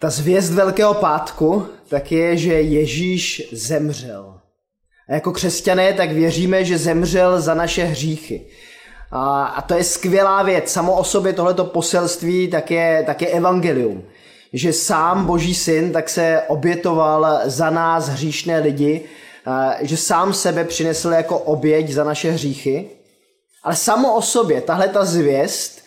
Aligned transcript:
Ta 0.00 0.10
zvěst 0.10 0.52
Velkého 0.52 0.94
pátku 0.94 1.66
tak 1.88 2.12
je, 2.12 2.36
že 2.36 2.52
Ježíš 2.52 3.48
zemřel. 3.52 4.40
A 5.08 5.14
jako 5.14 5.32
křesťané 5.32 5.92
tak 5.92 6.12
věříme, 6.12 6.64
že 6.64 6.78
zemřel 6.78 7.40
za 7.40 7.54
naše 7.54 7.84
hříchy. 7.84 8.46
A, 9.10 9.44
a 9.44 9.62
to 9.62 9.74
je 9.74 9.84
skvělá 9.84 10.42
věc. 10.42 10.72
Samo 10.72 10.92
o 10.92 11.04
sobě 11.04 11.32
tohleto 11.32 11.64
poselství 11.64 12.48
tak 12.48 12.70
je, 12.70 13.02
tak 13.06 13.22
je 13.22 13.28
evangelium. 13.28 14.04
Že 14.52 14.72
sám 14.72 15.26
Boží 15.26 15.54
syn 15.54 15.92
tak 15.92 16.08
se 16.08 16.42
obětoval 16.48 17.40
za 17.44 17.70
nás 17.70 18.08
hříšné 18.08 18.58
lidi, 18.58 19.04
a, 19.46 19.74
že 19.80 19.96
sám 19.96 20.32
sebe 20.32 20.64
přinesl 20.64 21.10
jako 21.10 21.38
oběť 21.38 21.88
za 21.88 22.04
naše 22.04 22.30
hříchy. 22.30 22.90
Ale 23.62 23.76
samo 23.76 24.14
o 24.14 24.22
sobě 24.22 24.60
tahle 24.60 24.88
ta 24.88 25.04
zvěst 25.04 25.82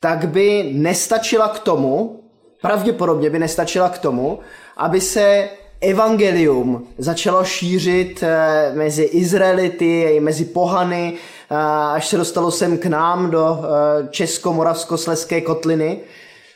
tak 0.00 0.28
by 0.28 0.70
nestačila 0.72 1.48
k 1.48 1.58
tomu, 1.58 2.21
pravděpodobně 2.62 3.30
by 3.30 3.38
nestačila 3.38 3.88
k 3.88 3.98
tomu, 3.98 4.38
aby 4.76 5.00
se 5.00 5.48
evangelium 5.80 6.86
začalo 6.98 7.44
šířit 7.44 8.22
eh, 8.22 8.72
mezi 8.74 9.02
Izraelity, 9.02 10.20
mezi 10.20 10.44
pohany, 10.44 11.14
eh, 11.50 11.54
až 11.92 12.08
se 12.08 12.16
dostalo 12.16 12.50
sem 12.50 12.78
k 12.78 12.86
nám 12.86 13.30
do 13.30 13.58
eh, 13.58 14.08
Česko-Moravsko-Sleské 14.10 15.40
kotliny. 15.40 16.00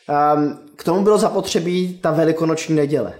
Ehm, 0.09 0.59
k 0.75 0.83
tomu 0.83 1.03
bylo 1.03 1.17
zapotřebí 1.17 1.99
ta 2.01 2.11
velikonoční 2.11 2.75
neděle. 2.75 3.13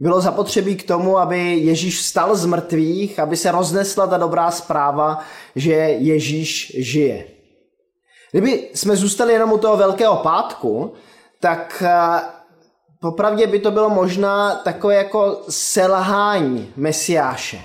Bylo 0.00 0.20
zapotřebí 0.20 0.76
k 0.76 0.86
tomu, 0.86 1.18
aby 1.18 1.54
Ježíš 1.54 1.98
vstal 1.98 2.36
z 2.36 2.46
mrtvých, 2.46 3.18
aby 3.18 3.36
se 3.36 3.50
roznesla 3.50 4.06
ta 4.06 4.18
dobrá 4.18 4.50
zpráva, 4.50 5.18
že 5.56 5.72
Ježíš 5.98 6.76
žije. 6.78 7.24
Kdyby 8.32 8.68
jsme 8.74 8.96
zůstali 8.96 9.32
jenom 9.32 9.52
u 9.52 9.58
toho 9.58 9.76
Velkého 9.76 10.16
pátku, 10.16 10.92
tak 11.40 11.82
eh, 11.86 12.20
popravdě 13.00 13.46
by 13.46 13.58
to 13.58 13.70
bylo 13.70 13.90
možná 13.90 14.54
takové 14.54 14.94
jako 14.94 15.40
selhání 15.48 16.72
Mesiáše. 16.76 17.60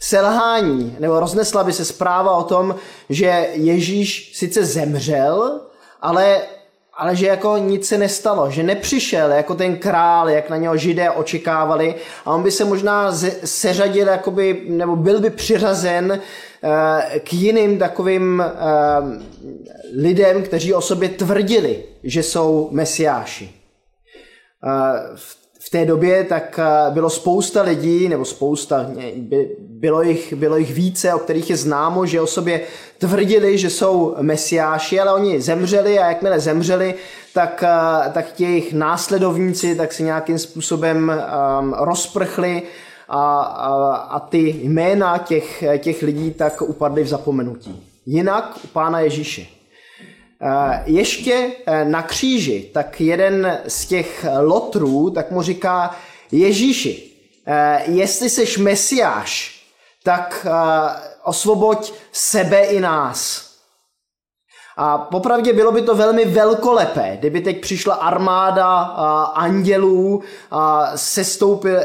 Selhání, 0.00 0.96
nebo 0.98 1.20
roznesla 1.20 1.64
by 1.64 1.72
se 1.72 1.84
zpráva 1.84 2.36
o 2.36 2.44
tom, 2.44 2.74
že 3.08 3.48
Ježíš 3.52 4.32
sice 4.34 4.64
zemřel, 4.64 5.60
ale, 6.00 6.40
ale 6.94 7.16
že 7.16 7.26
jako 7.26 7.56
nic 7.56 7.88
se 7.88 7.98
nestalo, 7.98 8.50
že 8.50 8.62
nepřišel 8.62 9.30
jako 9.30 9.54
ten 9.54 9.76
král, 9.76 10.30
jak 10.30 10.50
na 10.50 10.56
něho 10.56 10.76
židé 10.76 11.10
očekávali 11.10 11.94
a 12.24 12.34
on 12.34 12.42
by 12.42 12.50
se 12.50 12.64
možná 12.64 13.12
seřadil, 13.44 14.08
jakoby, 14.08 14.62
nebo 14.68 14.96
byl 14.96 15.20
by 15.20 15.30
přiřazen 15.30 16.20
k 17.18 17.32
jiným 17.32 17.78
takovým 17.78 18.42
eh, 18.42 18.54
lidem, 19.96 20.42
kteří 20.42 20.74
o 20.74 20.80
sobě 20.80 21.08
tvrdili, 21.08 21.84
že 22.02 22.22
jsou 22.22 22.68
mesiáši. 22.72 23.50
V 25.60 25.70
té 25.70 25.84
době 25.84 26.24
tak 26.24 26.60
bylo 26.90 27.10
spousta 27.10 27.62
lidí, 27.62 28.08
nebo 28.08 28.24
spousta, 28.24 28.90
bylo 29.58 30.02
jich, 30.02 30.32
bylo 30.32 30.56
jich 30.56 30.74
více, 30.74 31.14
o 31.14 31.18
kterých 31.18 31.50
je 31.50 31.56
známo, 31.56 32.06
že 32.06 32.20
o 32.20 32.26
sobě 32.26 32.60
tvrdili, 32.98 33.58
že 33.58 33.70
jsou 33.70 34.16
mesiáši, 34.20 35.00
ale 35.00 35.12
oni 35.12 35.40
zemřeli 35.40 35.98
a 35.98 36.08
jakmile 36.08 36.40
zemřeli, 36.40 36.94
tak, 37.34 37.64
tak 38.12 38.40
jejich 38.40 38.72
následovníci 38.72 39.74
tak 39.74 39.92
se 39.92 40.02
nějakým 40.02 40.38
způsobem 40.38 41.12
um, 41.60 41.74
rozprchli 41.78 42.62
a, 43.08 43.40
a, 43.40 43.94
a 43.94 44.20
ty 44.20 44.60
jména 44.62 45.18
těch, 45.18 45.64
těch 45.78 46.02
lidí 46.02 46.30
tak 46.30 46.62
upadly 46.62 47.02
v 47.02 47.08
zapomenutí. 47.08 47.82
Jinak 48.06 48.58
u 48.64 48.66
Pána 48.66 49.00
Ježíše. 49.00 49.58
Eh, 50.40 50.82
ještě 50.86 51.52
eh, 51.66 51.84
na 51.84 52.02
kříži, 52.02 52.70
tak 52.74 53.00
jeden 53.00 53.60
z 53.68 53.86
těch 53.86 54.26
lotrů, 54.40 55.10
tak 55.10 55.30
mu 55.30 55.42
říká, 55.42 55.96
Ježíši, 56.32 57.12
eh, 57.46 57.82
jestli 57.86 58.30
jsi 58.30 58.60
mesiáš, 58.60 59.58
tak 60.02 60.46
osvoboď 61.24 61.92
sebe 62.12 62.64
i 62.64 62.80
nás. 62.80 63.47
A 64.80 64.98
popravdě 64.98 65.52
bylo 65.52 65.72
by 65.72 65.82
to 65.82 65.94
velmi 65.94 66.24
velkolepé, 66.24 67.16
kdyby 67.18 67.40
teď 67.40 67.60
přišla 67.60 67.94
armáda 67.94 68.72
andělů, 69.34 70.22
a 70.50 70.92
sestoupil, 70.96 71.80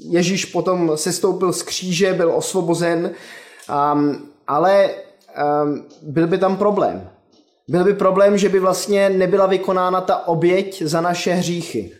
Ježíš 0.00 0.44
potom 0.44 0.92
sestoupil 0.94 1.52
z 1.52 1.62
kříže, 1.62 2.12
byl 2.12 2.32
osvobozen, 2.34 3.10
ale 4.46 4.90
byl 6.02 6.26
by 6.26 6.38
tam 6.38 6.56
problém. 6.56 7.10
Byl 7.68 7.84
by 7.84 7.94
problém, 7.94 8.38
že 8.38 8.48
by 8.48 8.58
vlastně 8.58 9.10
nebyla 9.10 9.46
vykonána 9.46 10.00
ta 10.00 10.28
oběť 10.28 10.82
za 10.82 11.00
naše 11.00 11.32
hříchy. 11.32 11.92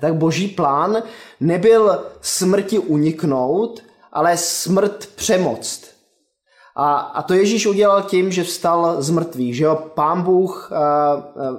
Tak 0.00 0.14
boží 0.14 0.48
plán 0.48 1.02
nebyl 1.40 1.98
smrti 2.20 2.78
uniknout, 2.78 3.82
ale 4.12 4.36
smrt 4.36 5.08
přemoct. 5.14 5.97
A, 6.80 6.96
a 6.96 7.22
to 7.22 7.34
Ježíš 7.34 7.66
udělal 7.66 8.02
tím, 8.02 8.32
že 8.32 8.44
vstal 8.44 8.96
z 8.98 9.10
mrtvých, 9.10 9.56
že 9.56 9.66
ho 9.66 9.76
pán 9.76 10.22
Bůh 10.22 10.70
uh, 10.72 11.56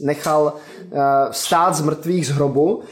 nechal 0.00 0.42
uh, 0.42 0.98
vstát 1.30 1.74
z 1.74 1.80
mrtvých 1.80 2.26
z 2.26 2.30
hrobu. 2.30 2.82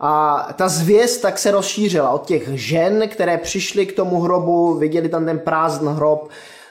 A 0.00 0.48
ta 0.56 0.68
zvěst 0.68 1.22
tak 1.22 1.38
se 1.38 1.50
rozšířila 1.50 2.10
od 2.10 2.26
těch 2.26 2.48
žen, 2.48 3.08
které 3.08 3.38
přišly 3.38 3.86
k 3.86 3.96
tomu 3.96 4.20
hrobu, 4.20 4.74
viděli 4.74 5.08
tam 5.08 5.24
ten 5.24 5.38
prázdný 5.38 5.92
hrob, 5.92 6.28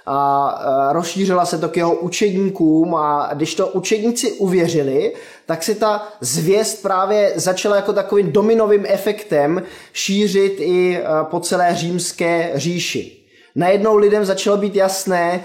a 0.10 0.90
rozšířila 0.92 1.46
se 1.46 1.58
to 1.58 1.70
k 1.70 1.78
jeho 1.78 1.96
učedníkům 1.96 2.96
a 2.96 3.30
když 3.34 3.56
to 3.56 3.68
učedníci 3.68 4.32
uvěřili, 4.32 5.14
tak 5.46 5.64
se 5.64 5.76
ta 5.76 6.08
zvěst 6.22 6.82
právě 6.82 7.34
začala 7.36 7.76
jako 7.76 7.94
takovým 7.94 8.32
dominovým 8.32 8.86
efektem 8.88 9.64
šířit 9.94 10.56
i 10.60 11.00
po 11.24 11.40
celé 11.40 11.76
římské 11.76 12.52
říši. 12.56 13.17
Najednou 13.58 13.98
lidem 13.98 14.26
začalo 14.26 14.58
být 14.58 14.76
jasné, 14.76 15.44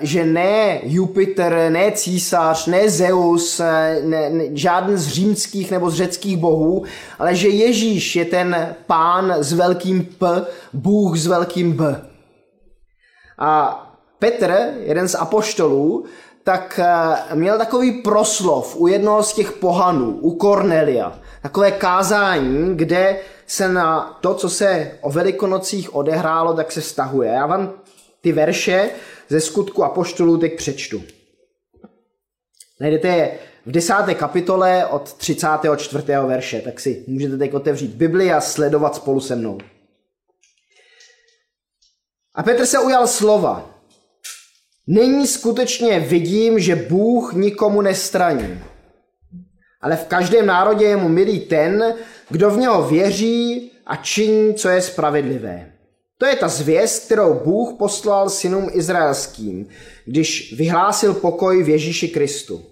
že 0.00 0.24
ne 0.24 0.80
Jupiter, 0.82 1.66
ne 1.68 1.92
císař, 1.92 2.66
ne 2.66 2.90
Zeus, 2.90 3.58
ne, 3.58 4.30
ne, 4.30 4.44
žádný 4.52 4.96
z 4.96 5.08
římských 5.08 5.70
nebo 5.70 5.90
z 5.90 5.94
řeckých 5.94 6.36
bohů, 6.36 6.84
ale 7.18 7.34
že 7.34 7.48
Ježíš 7.48 8.16
je 8.16 8.24
ten 8.24 8.76
pán 8.86 9.34
s 9.38 9.52
velkým 9.52 10.04
P, 10.04 10.46
Bůh 10.72 11.18
s 11.18 11.26
velkým 11.26 11.72
B. 11.72 12.02
A 13.38 13.86
Petr, 14.18 14.54
jeden 14.84 15.08
z 15.08 15.14
apoštolů, 15.14 16.04
tak 16.44 16.80
eh, 16.82 17.34
měl 17.34 17.58
takový 17.58 17.92
proslov 17.92 18.76
u 18.76 18.86
jednoho 18.86 19.22
z 19.22 19.32
těch 19.32 19.52
pohanů, 19.52 20.10
u 20.10 20.34
Kornelia. 20.34 21.18
Takové 21.42 21.70
kázání, 21.72 22.76
kde 22.76 23.20
se 23.46 23.68
na 23.68 24.18
to, 24.20 24.34
co 24.34 24.50
se 24.50 24.98
o 25.00 25.10
velikonocích 25.10 25.94
odehrálo, 25.94 26.54
tak 26.54 26.72
se 26.72 26.80
vztahuje. 26.80 27.30
Já 27.30 27.46
vám 27.46 27.74
ty 28.20 28.32
verše 28.32 28.90
ze 29.28 29.40
skutku 29.40 29.84
apoštolů 29.84 30.38
teď 30.38 30.56
přečtu. 30.56 31.02
Najdete 32.80 33.08
je 33.08 33.38
v 33.66 33.70
desáté 33.70 34.14
kapitole 34.14 34.86
od 34.86 35.12
34. 35.12 36.04
verše, 36.26 36.60
tak 36.60 36.80
si 36.80 37.04
můžete 37.06 37.36
teď 37.36 37.54
otevřít 37.54 37.90
Bibli 37.90 38.32
a 38.32 38.40
sledovat 38.40 38.94
spolu 38.94 39.20
se 39.20 39.36
mnou. 39.36 39.58
A 42.34 42.42
Petr 42.42 42.66
se 42.66 42.78
ujal 42.78 43.06
slova. 43.06 43.74
Nyní 44.86 45.26
skutečně 45.26 46.00
vidím, 46.00 46.58
že 46.58 46.76
Bůh 46.76 47.32
nikomu 47.32 47.80
nestraní. 47.80 48.62
Ale 49.80 49.96
v 49.96 50.06
každém 50.06 50.46
národě 50.46 50.84
je 50.84 50.96
mu 50.96 51.08
milý 51.08 51.40
ten, 51.40 51.94
kdo 52.30 52.50
v 52.50 52.58
něho 52.58 52.88
věří 52.88 53.72
a 53.86 53.96
činí, 53.96 54.54
co 54.54 54.68
je 54.68 54.82
spravedlivé. 54.82 55.72
To 56.18 56.26
je 56.26 56.36
ta 56.36 56.48
zvěst, 56.48 57.04
kterou 57.04 57.34
Bůh 57.34 57.78
poslal 57.78 58.30
synům 58.30 58.68
izraelským, 58.72 59.66
když 60.04 60.54
vyhlásil 60.58 61.14
pokoj 61.14 61.62
v 61.62 61.68
Ježíši 61.68 62.08
Kristu. 62.08 62.62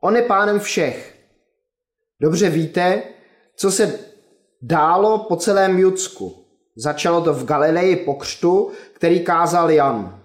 On 0.00 0.16
je 0.16 0.22
pánem 0.22 0.60
všech. 0.60 1.14
Dobře 2.20 2.50
víte, 2.50 3.02
co 3.56 3.70
se 3.70 3.98
dálo 4.62 5.18
po 5.18 5.36
celém 5.36 5.78
Judsku. 5.78 6.44
Začalo 6.76 7.20
to 7.20 7.34
v 7.34 7.44
Galileji 7.44 7.96
po 7.96 8.14
křtu, 8.14 8.70
který 8.92 9.20
kázal 9.20 9.70
Jan. 9.70 10.22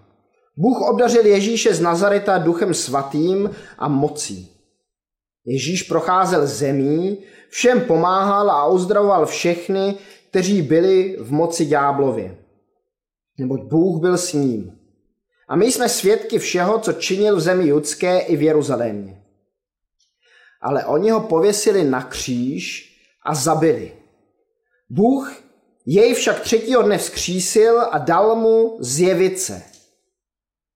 Bůh 0.58 0.82
obdařil 0.82 1.26
Ježíše 1.26 1.74
z 1.74 1.82
Nazareta 1.82 2.38
duchem 2.38 2.74
svatým 2.74 3.50
a 3.78 3.88
mocí. 3.88 4.57
Ježíš 5.48 5.84
procházel 5.84 6.48
zemí, 6.48 7.18
všem 7.50 7.82
pomáhal 7.82 8.52
a 8.52 8.68
uzdravoval 8.68 9.26
všechny, 9.26 9.96
kteří 10.30 10.62
byli 10.62 11.18
v 11.20 11.32
moci 11.32 11.66
ďáblově. 11.66 12.38
Neboť 13.40 13.62
Bůh 13.62 14.02
byl 14.02 14.18
s 14.18 14.34
ním. 14.34 14.80
A 15.48 15.56
my 15.56 15.72
jsme 15.72 15.90
svědky 15.90 16.40
všeho, 16.40 16.80
co 16.80 16.94
činil 16.94 17.36
v 17.36 17.40
zemi 17.40 17.68
judské 17.68 18.20
i 18.20 18.36
v 18.36 18.42
Jeruzalémě. 18.42 19.22
Ale 20.62 20.86
oni 20.86 21.10
ho 21.10 21.20
pověsili 21.20 21.84
na 21.84 22.04
kříž 22.04 22.94
a 23.26 23.36
zabili. 23.36 23.92
Bůh 24.90 25.44
jej 25.86 26.14
však 26.14 26.40
třetího 26.40 26.82
dne 26.82 26.98
vzkřísil 26.98 27.82
a 27.92 27.98
dal 27.98 28.36
mu 28.36 28.78
zjevit 28.80 29.40
se– 29.40 29.62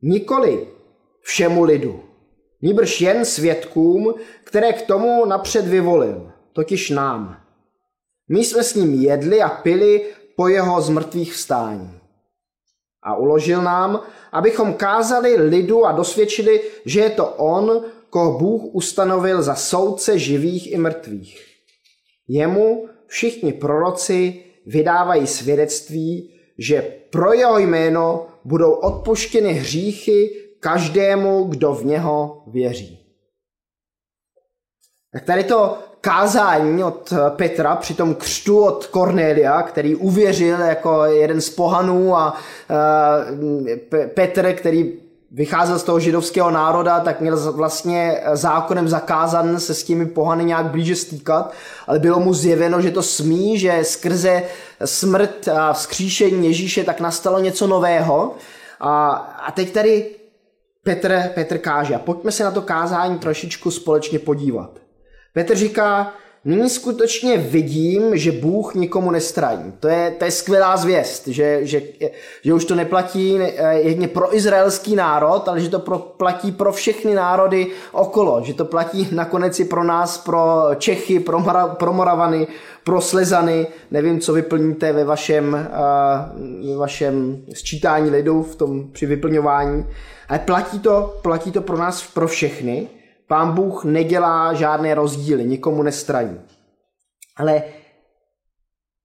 Nikoli 0.01 0.68
všemu 1.21 1.63
lidu, 1.63 2.03
Níbrž 2.61 3.01
jen 3.01 3.25
svědkům, 3.25 4.13
které 4.43 4.73
k 4.73 4.81
tomu 4.81 5.25
napřed 5.25 5.67
vyvolil, 5.67 6.31
totiž 6.53 6.89
nám. 6.89 7.37
My 8.29 8.45
jsme 8.45 8.63
s 8.63 8.75
ním 8.75 9.01
jedli 9.01 9.41
a 9.41 9.49
pili 9.49 10.05
po 10.35 10.47
jeho 10.47 10.81
zmrtvých 10.81 11.33
vstání. 11.33 11.91
A 13.03 13.15
uložil 13.15 13.61
nám, 13.61 14.01
abychom 14.31 14.73
kázali 14.73 15.35
lidu 15.35 15.85
a 15.85 15.91
dosvědčili, 15.91 16.61
že 16.85 16.99
je 16.99 17.09
to 17.09 17.25
on, 17.25 17.85
koho 18.09 18.39
Bůh 18.39 18.61
ustanovil 18.75 19.41
za 19.41 19.55
soudce 19.55 20.19
živých 20.19 20.71
i 20.73 20.77
mrtvých. 20.77 21.45
Jemu 22.27 22.87
všichni 23.07 23.53
proroci 23.53 24.43
vydávají 24.65 25.27
svědectví, 25.27 26.33
že 26.57 26.95
pro 27.09 27.33
jeho 27.33 27.59
jméno 27.59 28.27
budou 28.43 28.71
odpuštěny 28.71 29.53
hříchy 29.53 30.40
každému, 30.61 31.43
kdo 31.43 31.73
v 31.73 31.85
něho 31.85 32.43
věří. 32.47 32.99
Tak 35.13 35.23
tady 35.23 35.43
to 35.43 35.77
kázání 36.01 36.83
od 36.83 37.13
Petra 37.35 37.75
při 37.75 37.93
tom 37.93 38.15
křtu 38.15 38.63
od 38.63 38.87
Cornelia, 38.87 39.61
který 39.61 39.95
uvěřil 39.95 40.59
jako 40.59 41.03
jeden 41.05 41.41
z 41.41 41.49
pohanů 41.49 42.15
a 42.15 42.37
Petr, 44.13 44.53
který 44.53 44.93
vycházel 45.31 45.79
z 45.79 45.83
toho 45.83 45.99
židovského 45.99 46.51
národa, 46.51 46.99
tak 46.99 47.21
měl 47.21 47.51
vlastně 47.51 48.23
zákonem 48.33 48.87
zakázan 48.87 49.59
se 49.59 49.73
s 49.73 49.83
těmi 49.83 50.05
pohany 50.05 50.45
nějak 50.45 50.65
blíže 50.65 50.95
stýkat, 50.95 51.53
ale 51.87 51.99
bylo 51.99 52.19
mu 52.19 52.33
zjeveno, 52.33 52.81
že 52.81 52.91
to 52.91 53.03
smí, 53.03 53.59
že 53.59 53.79
skrze 53.83 54.43
smrt 54.85 55.47
a 55.47 55.73
vzkříšení 55.73 56.47
Ježíše 56.47 56.83
tak 56.83 56.99
nastalo 56.99 57.39
něco 57.39 57.67
nového. 57.67 58.35
A, 58.79 59.09
a 59.47 59.51
teď 59.51 59.73
tady 59.73 60.20
Petr, 60.83 61.31
Petr 61.33 61.57
káže. 61.57 61.95
A 61.95 62.00
pojďme 62.00 62.31
se 62.31 62.44
na 62.44 62.51
to 62.51 62.62
kázání 62.62 63.19
trošičku 63.19 63.72
společně 63.72 64.19
podívat. 64.19 64.80
Petr 65.33 65.56
říká, 65.56 66.13
nyní 66.45 66.69
skutečně 66.69 67.38
vidím, 67.38 68.17
že 68.17 68.31
Bůh 68.31 68.75
nikomu 68.75 69.11
nestraní. 69.11 69.73
To 69.79 69.88
je, 69.88 70.11
to 70.11 70.25
je 70.25 70.31
skvělá 70.31 70.77
zvěst, 70.77 71.27
že, 71.27 71.59
že, 71.61 71.81
že 72.43 72.53
už 72.53 72.65
to 72.65 72.75
neplatí 72.75 73.39
jedně 73.71 74.07
pro 74.07 74.35
izraelský 74.35 74.95
národ, 74.95 75.47
ale 75.47 75.59
že 75.59 75.69
to 75.69 75.79
pro, 75.79 75.99
platí 75.99 76.51
pro 76.51 76.71
všechny 76.71 77.13
národy 77.13 77.67
okolo. 77.91 78.41
Že 78.43 78.53
to 78.53 78.65
platí 78.65 79.07
nakonec 79.11 79.59
i 79.59 79.65
pro 79.65 79.83
nás, 79.83 80.17
pro 80.17 80.69
Čechy, 80.77 81.19
pro, 81.19 81.39
Mara, 81.39 81.67
pro 81.67 81.93
Moravany, 81.93 82.47
pro 82.83 83.01
Slezany. 83.01 83.67
Nevím, 83.91 84.19
co 84.19 84.33
vyplníte 84.33 84.94
ve 84.94 85.03
vašem, 85.03 85.69
ve 86.71 86.77
vašem 86.77 87.44
sčítání 87.53 88.09
lidu 88.09 88.44
v 88.44 88.55
tom, 88.55 88.91
při 88.91 89.05
vyplňování. 89.05 89.85
Ale 90.29 90.39
platí 90.39 90.79
to, 90.79 91.19
platí 91.21 91.51
to 91.51 91.61
pro 91.61 91.77
nás, 91.77 92.03
pro 92.13 92.27
všechny. 92.27 92.87
Pán 93.31 93.51
Bůh 93.51 93.83
nedělá 93.83 94.54
žádné 94.54 94.95
rozdíly, 94.95 95.45
nikomu 95.45 95.83
nestraní. 95.83 96.42
Ale 97.38 97.63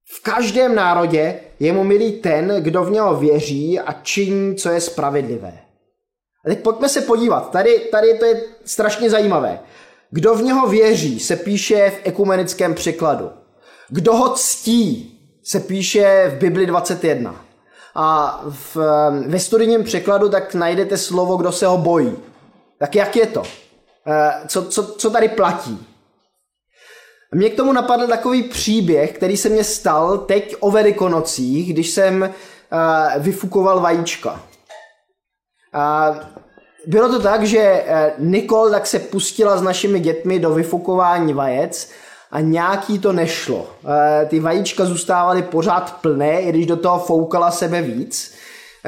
v 0.04 0.22
každém 0.22 0.74
národě 0.74 1.40
je 1.60 1.72
mu 1.72 1.84
milý 1.84 2.12
ten, 2.12 2.56
kdo 2.60 2.84
v 2.84 2.90
něho 2.90 3.16
věří 3.16 3.80
a 3.80 3.92
činí, 3.92 4.56
co 4.56 4.70
je 4.70 4.80
spravedlivé. 4.80 5.58
A 6.44 6.48
teď 6.48 6.62
pojďme 6.62 6.88
se 6.88 7.00
podívat. 7.00 7.50
Tady, 7.50 7.78
tady 7.78 8.18
to 8.18 8.24
je 8.24 8.42
strašně 8.64 9.10
zajímavé. 9.10 9.60
Kdo 10.10 10.34
v 10.34 10.42
něho 10.42 10.66
věří, 10.66 11.20
se 11.20 11.36
píše 11.36 11.90
v 11.90 12.00
ekumenickém 12.04 12.74
překladu. 12.74 13.30
Kdo 13.88 14.14
ho 14.14 14.34
ctí, 14.34 15.18
se 15.42 15.60
píše 15.60 16.32
v 16.36 16.38
Bibli 16.38 16.66
21. 16.66 17.44
A 17.94 18.40
v, 18.48 18.76
ve 19.26 19.38
studijním 19.38 19.84
překladu 19.84 20.28
tak 20.28 20.54
najdete 20.54 20.98
slovo, 20.98 21.36
kdo 21.36 21.52
se 21.52 21.66
ho 21.66 21.78
bojí. 21.78 22.16
Tak 22.78 22.94
jak 22.94 23.16
je 23.16 23.26
to? 23.26 23.65
Eh, 24.08 24.48
co, 24.48 24.64
co, 24.64 24.84
co 24.84 25.10
tady 25.10 25.28
platí. 25.28 25.86
Mě 27.34 27.50
k 27.50 27.56
tomu 27.56 27.72
napadl 27.72 28.06
takový 28.06 28.42
příběh, 28.42 29.12
který 29.12 29.36
se 29.36 29.48
mě 29.48 29.64
stal 29.64 30.18
teď 30.18 30.56
o 30.60 30.70
velikonocích, 30.70 31.72
když 31.72 31.90
jsem 31.90 32.22
uh, 32.22 33.22
vyfukoval 33.22 33.80
vajíčka. 33.80 34.40
Uh, 35.74 36.16
bylo 36.86 37.08
to 37.08 37.20
tak, 37.22 37.44
že 37.44 37.84
Nikol 38.18 38.70
tak 38.70 38.86
se 38.86 38.98
pustila 38.98 39.56
s 39.56 39.62
našimi 39.62 40.00
dětmi 40.00 40.38
do 40.38 40.54
vyfukování 40.54 41.34
vajec 41.34 41.90
a 42.30 42.40
nějaký 42.40 42.98
to 42.98 43.12
nešlo. 43.12 43.70
Ty 44.28 44.40
vajíčka 44.40 44.84
zůstávaly 44.84 45.42
pořád 45.42 46.00
plné, 46.00 46.40
i 46.40 46.48
když 46.48 46.66
do 46.66 46.76
toho 46.76 46.98
foukala 46.98 47.50
sebe 47.50 47.82
víc. 47.82 48.35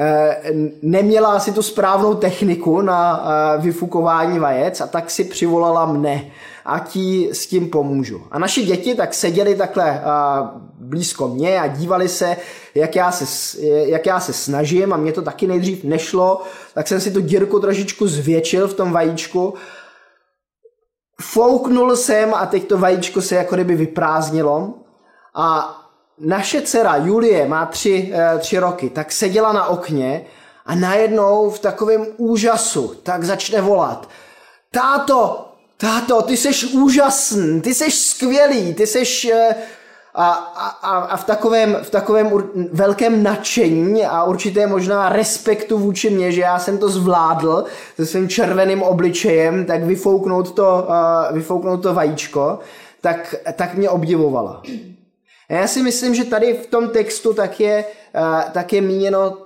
Eh, 0.01 0.53
neměla 0.81 1.33
asi 1.33 1.51
tu 1.51 1.61
správnou 1.61 2.15
techniku 2.15 2.81
na 2.81 3.23
eh, 3.23 3.61
vyfukování 3.61 4.39
vajec 4.39 4.81
a 4.81 4.87
tak 4.87 5.09
si 5.09 5.23
přivolala 5.23 5.85
mne 5.85 6.31
a 6.65 6.79
ti 6.79 7.29
s 7.33 7.47
tím 7.47 7.69
pomůžu. 7.69 8.21
A 8.31 8.39
naši 8.39 8.63
děti 8.63 8.95
tak 8.95 9.13
seděli 9.13 9.55
takhle 9.55 9.89
eh, 9.89 10.01
blízko 10.79 11.27
mě 11.27 11.59
a 11.59 11.67
dívali 11.67 12.07
se, 12.09 12.37
jak 12.75 12.95
já 12.95 13.11
se, 13.11 13.57
jak 13.65 14.05
já 14.05 14.19
se 14.19 14.33
snažím 14.33 14.93
a 14.93 14.97
mě 14.97 15.11
to 15.11 15.21
taky 15.21 15.47
nejdřív 15.47 15.83
nešlo, 15.83 16.41
tak 16.73 16.87
jsem 16.87 17.01
si 17.01 17.11
tu 17.11 17.21
dírku 17.21 17.59
trošičku 17.59 18.07
zvětšil 18.07 18.67
v 18.67 18.73
tom 18.73 18.91
vajíčku 18.91 19.53
fouknul 21.21 21.95
jsem 21.95 22.33
a 22.33 22.45
teď 22.45 22.67
to 22.67 22.77
vajíčko 22.77 23.21
se 23.21 23.35
jako 23.35 23.55
kdyby 23.55 23.75
vyprázdnilo 23.75 24.73
a 25.35 25.75
naše 26.19 26.61
dcera 26.61 26.95
Julie 26.95 27.47
má 27.47 27.65
tři, 27.65 28.11
eh, 28.13 28.37
tři 28.39 28.59
roky, 28.59 28.89
tak 28.89 29.11
seděla 29.11 29.53
na 29.53 29.65
okně 29.65 30.25
a 30.65 30.75
najednou 30.75 31.49
v 31.49 31.59
takovém 31.59 32.05
úžasu 32.17 32.93
tak 33.03 33.23
začne 33.23 33.61
volat. 33.61 34.09
Táto, 34.71 35.51
táto, 35.77 36.21
ty 36.21 36.37
jsi 36.37 36.67
úžasný, 36.67 37.61
ty 37.61 37.73
jsi 37.73 37.91
skvělý, 37.91 38.73
ty 38.73 38.87
jsi... 38.87 39.31
Eh, 39.33 39.55
a, 40.13 40.31
a, 40.31 40.97
a 40.99 41.17
v 41.17 41.23
takovém, 41.23 41.77
v 41.83 41.89
takovém 41.89 42.31
velkém 42.71 43.23
nadšení 43.23 44.05
a 44.05 44.23
určité 44.23 44.67
možná 44.67 45.09
respektu 45.09 45.77
vůči 45.77 46.09
mě, 46.09 46.31
že 46.31 46.41
já 46.41 46.59
jsem 46.59 46.77
to 46.77 46.89
zvládl 46.89 47.65
se 47.95 48.05
svým 48.05 48.29
červeným 48.29 48.81
obličejem, 48.81 49.65
tak 49.65 49.83
vyfouknout 49.83 50.51
to, 50.51 50.87
uh, 50.89 51.35
vyfouknout 51.35 51.81
to 51.81 51.93
vajíčko, 51.93 52.59
tak, 53.01 53.35
tak 53.55 53.75
mě 53.75 53.89
obdivovala. 53.89 54.61
A 55.49 55.53
já 55.53 55.67
si 55.67 55.83
myslím, 55.83 56.15
že 56.15 56.23
tady 56.23 56.53
v 56.53 56.67
tom 56.67 56.89
textu 56.89 57.33
tak 57.33 57.59
je, 57.59 57.85
eh, 58.15 58.43
tak 58.51 58.73
je 58.73 58.81
míněno 58.81 59.37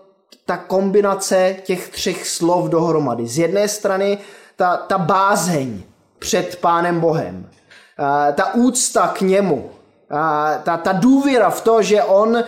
ta 0.45 0.57
kombinace 0.57 1.55
těch 1.63 1.89
třech 1.89 2.27
slov 2.27 2.69
dohromady. 2.69 3.27
Z 3.27 3.37
jedné 3.37 3.67
strany 3.67 4.17
ta, 4.55 4.77
ta 4.77 4.97
bázeň 4.97 5.81
před 6.19 6.55
Pánem 6.55 6.99
Bohem, 6.99 7.49
eh, 7.49 8.33
ta 8.33 8.53
úcta 8.53 9.07
k 9.07 9.21
němu, 9.21 9.71
eh, 10.11 10.59
ta, 10.63 10.77
ta 10.77 10.91
důvěra 10.91 11.49
v 11.49 11.61
to, 11.61 11.81
že 11.81 12.03
on 12.03 12.43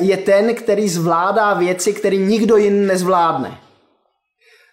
je 0.00 0.16
ten, 0.16 0.54
který 0.54 0.88
zvládá 0.88 1.54
věci, 1.54 1.92
které 1.92 2.16
nikdo 2.16 2.56
jiný 2.56 2.86
nezvládne. 2.86 3.58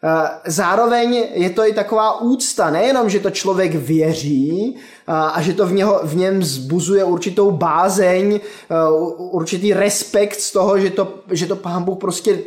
Eh, 0.03 0.29
zároveň 0.45 1.23
je 1.33 1.49
to 1.49 1.67
i 1.67 1.73
taková 1.73 2.21
úcta, 2.21 2.69
nejenom, 2.69 3.09
že 3.09 3.19
to 3.19 3.29
člověk 3.29 3.75
věří 3.75 4.77
eh, 4.77 5.11
a 5.13 5.41
že 5.41 5.53
to 5.53 5.65
v, 5.65 5.71
něho, 5.71 6.01
v 6.03 6.15
něm 6.15 6.43
zbuzuje 6.43 7.03
určitou 7.03 7.51
bázeň, 7.51 8.39
eh, 8.39 8.75
určitý 9.17 9.73
respekt 9.73 10.39
z 10.39 10.51
toho, 10.51 10.79
že 10.79 10.89
to, 10.89 11.13
že 11.31 11.45
to 11.45 11.55
pán 11.55 11.83
Bůh 11.83 11.97
prostě 11.97 12.39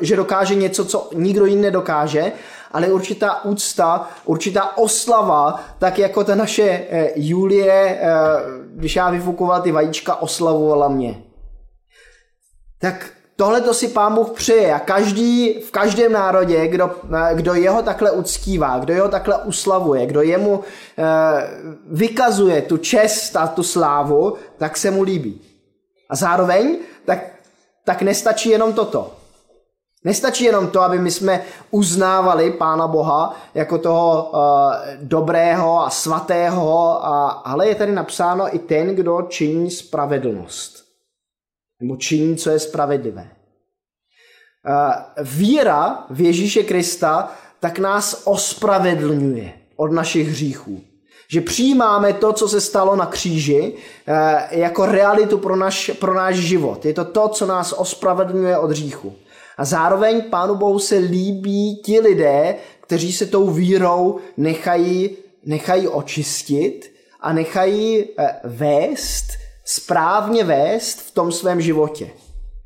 že 0.00 0.16
dokáže 0.16 0.54
něco, 0.54 0.84
co 0.84 1.10
nikdo 1.14 1.46
jiný 1.46 1.62
nedokáže, 1.62 2.32
ale 2.72 2.88
určitá 2.92 3.44
úcta, 3.44 4.08
určitá 4.24 4.76
oslava, 4.76 5.64
tak 5.78 5.98
jako 5.98 6.24
ta 6.24 6.34
naše 6.34 6.86
Julie, 7.16 8.00
když 8.66 8.96
já 8.96 9.10
vyfukovala 9.10 9.60
ty 9.60 9.72
vajíčka, 9.72 10.14
oslavovala 10.14 10.88
mě. 10.88 11.22
Tak 12.78 13.10
tohle 13.42 13.60
to 13.60 13.74
si 13.74 13.88
pán 13.88 14.14
Bůh 14.14 14.30
přeje 14.30 14.74
a 14.74 14.78
každý, 14.78 15.52
v 15.52 15.70
každém 15.70 16.12
národě, 16.12 16.68
kdo, 16.68 16.90
kdo 17.34 17.54
jeho 17.54 17.82
takhle 17.82 18.10
uctívá, 18.10 18.78
kdo 18.78 18.92
jeho 18.92 19.08
takhle 19.08 19.38
uslavuje, 19.38 20.06
kdo 20.06 20.22
jemu 20.22 20.60
eh, 20.98 21.02
vykazuje 21.86 22.62
tu 22.62 22.76
čest 22.76 23.36
a 23.36 23.46
tu 23.46 23.62
slávu, 23.62 24.36
tak 24.58 24.76
se 24.76 24.90
mu 24.90 25.02
líbí. 25.02 25.40
A 26.10 26.16
zároveň 26.16 26.78
tak, 27.04 27.18
tak 27.84 28.02
nestačí 28.02 28.48
jenom 28.50 28.72
toto. 28.72 29.12
Nestačí 30.04 30.44
jenom 30.44 30.68
to, 30.68 30.80
aby 30.80 30.98
my 30.98 31.10
jsme 31.10 31.42
uznávali 31.70 32.50
Pána 32.50 32.86
Boha 32.86 33.36
jako 33.54 33.78
toho 33.78 34.30
uh, 34.32 34.40
dobrého 35.00 35.82
a 35.82 35.90
svatého, 35.90 37.06
a, 37.06 37.28
ale 37.28 37.68
je 37.68 37.74
tady 37.74 37.92
napsáno 37.92 38.54
i 38.54 38.58
ten, 38.58 38.94
kdo 38.94 39.22
činí 39.28 39.70
spravedlnost 39.70 40.81
nebo 41.82 41.96
činí, 41.96 42.36
co 42.36 42.50
je 42.50 42.58
spravedlivé. 42.58 43.28
Víra 45.22 46.06
v 46.10 46.20
Ježíše 46.20 46.62
Krista 46.62 47.32
tak 47.60 47.78
nás 47.78 48.22
ospravedlňuje 48.24 49.52
od 49.76 49.92
našich 49.92 50.28
hříchů. 50.28 50.80
Že 51.28 51.40
přijímáme 51.40 52.12
to, 52.12 52.32
co 52.32 52.48
se 52.48 52.60
stalo 52.60 52.96
na 52.96 53.06
kříži, 53.06 53.74
e, 54.06 54.58
jako 54.58 54.86
realitu 54.86 55.38
pro, 55.38 55.56
naš, 55.56 55.90
pro 56.00 56.14
náš 56.14 56.36
život. 56.36 56.84
Je 56.84 56.94
to 56.94 57.04
to, 57.04 57.28
co 57.28 57.46
nás 57.46 57.72
ospravedlňuje 57.72 58.58
od 58.58 58.70
hříchu. 58.70 59.14
A 59.58 59.64
zároveň 59.64 60.22
Pánu 60.22 60.54
Bohu 60.54 60.78
se 60.78 60.96
líbí 60.96 61.82
ti 61.84 62.00
lidé, 62.00 62.56
kteří 62.80 63.12
se 63.12 63.26
tou 63.26 63.50
vírou 63.50 64.18
nechají, 64.36 65.10
nechají 65.44 65.88
očistit 65.88 66.92
a 67.20 67.32
nechají 67.32 68.04
eh, 68.04 68.40
vést, 68.44 69.41
správně 69.74 70.44
vést 70.44 71.00
v 71.00 71.10
tom 71.10 71.32
svém 71.32 71.60
životě. 71.60 72.10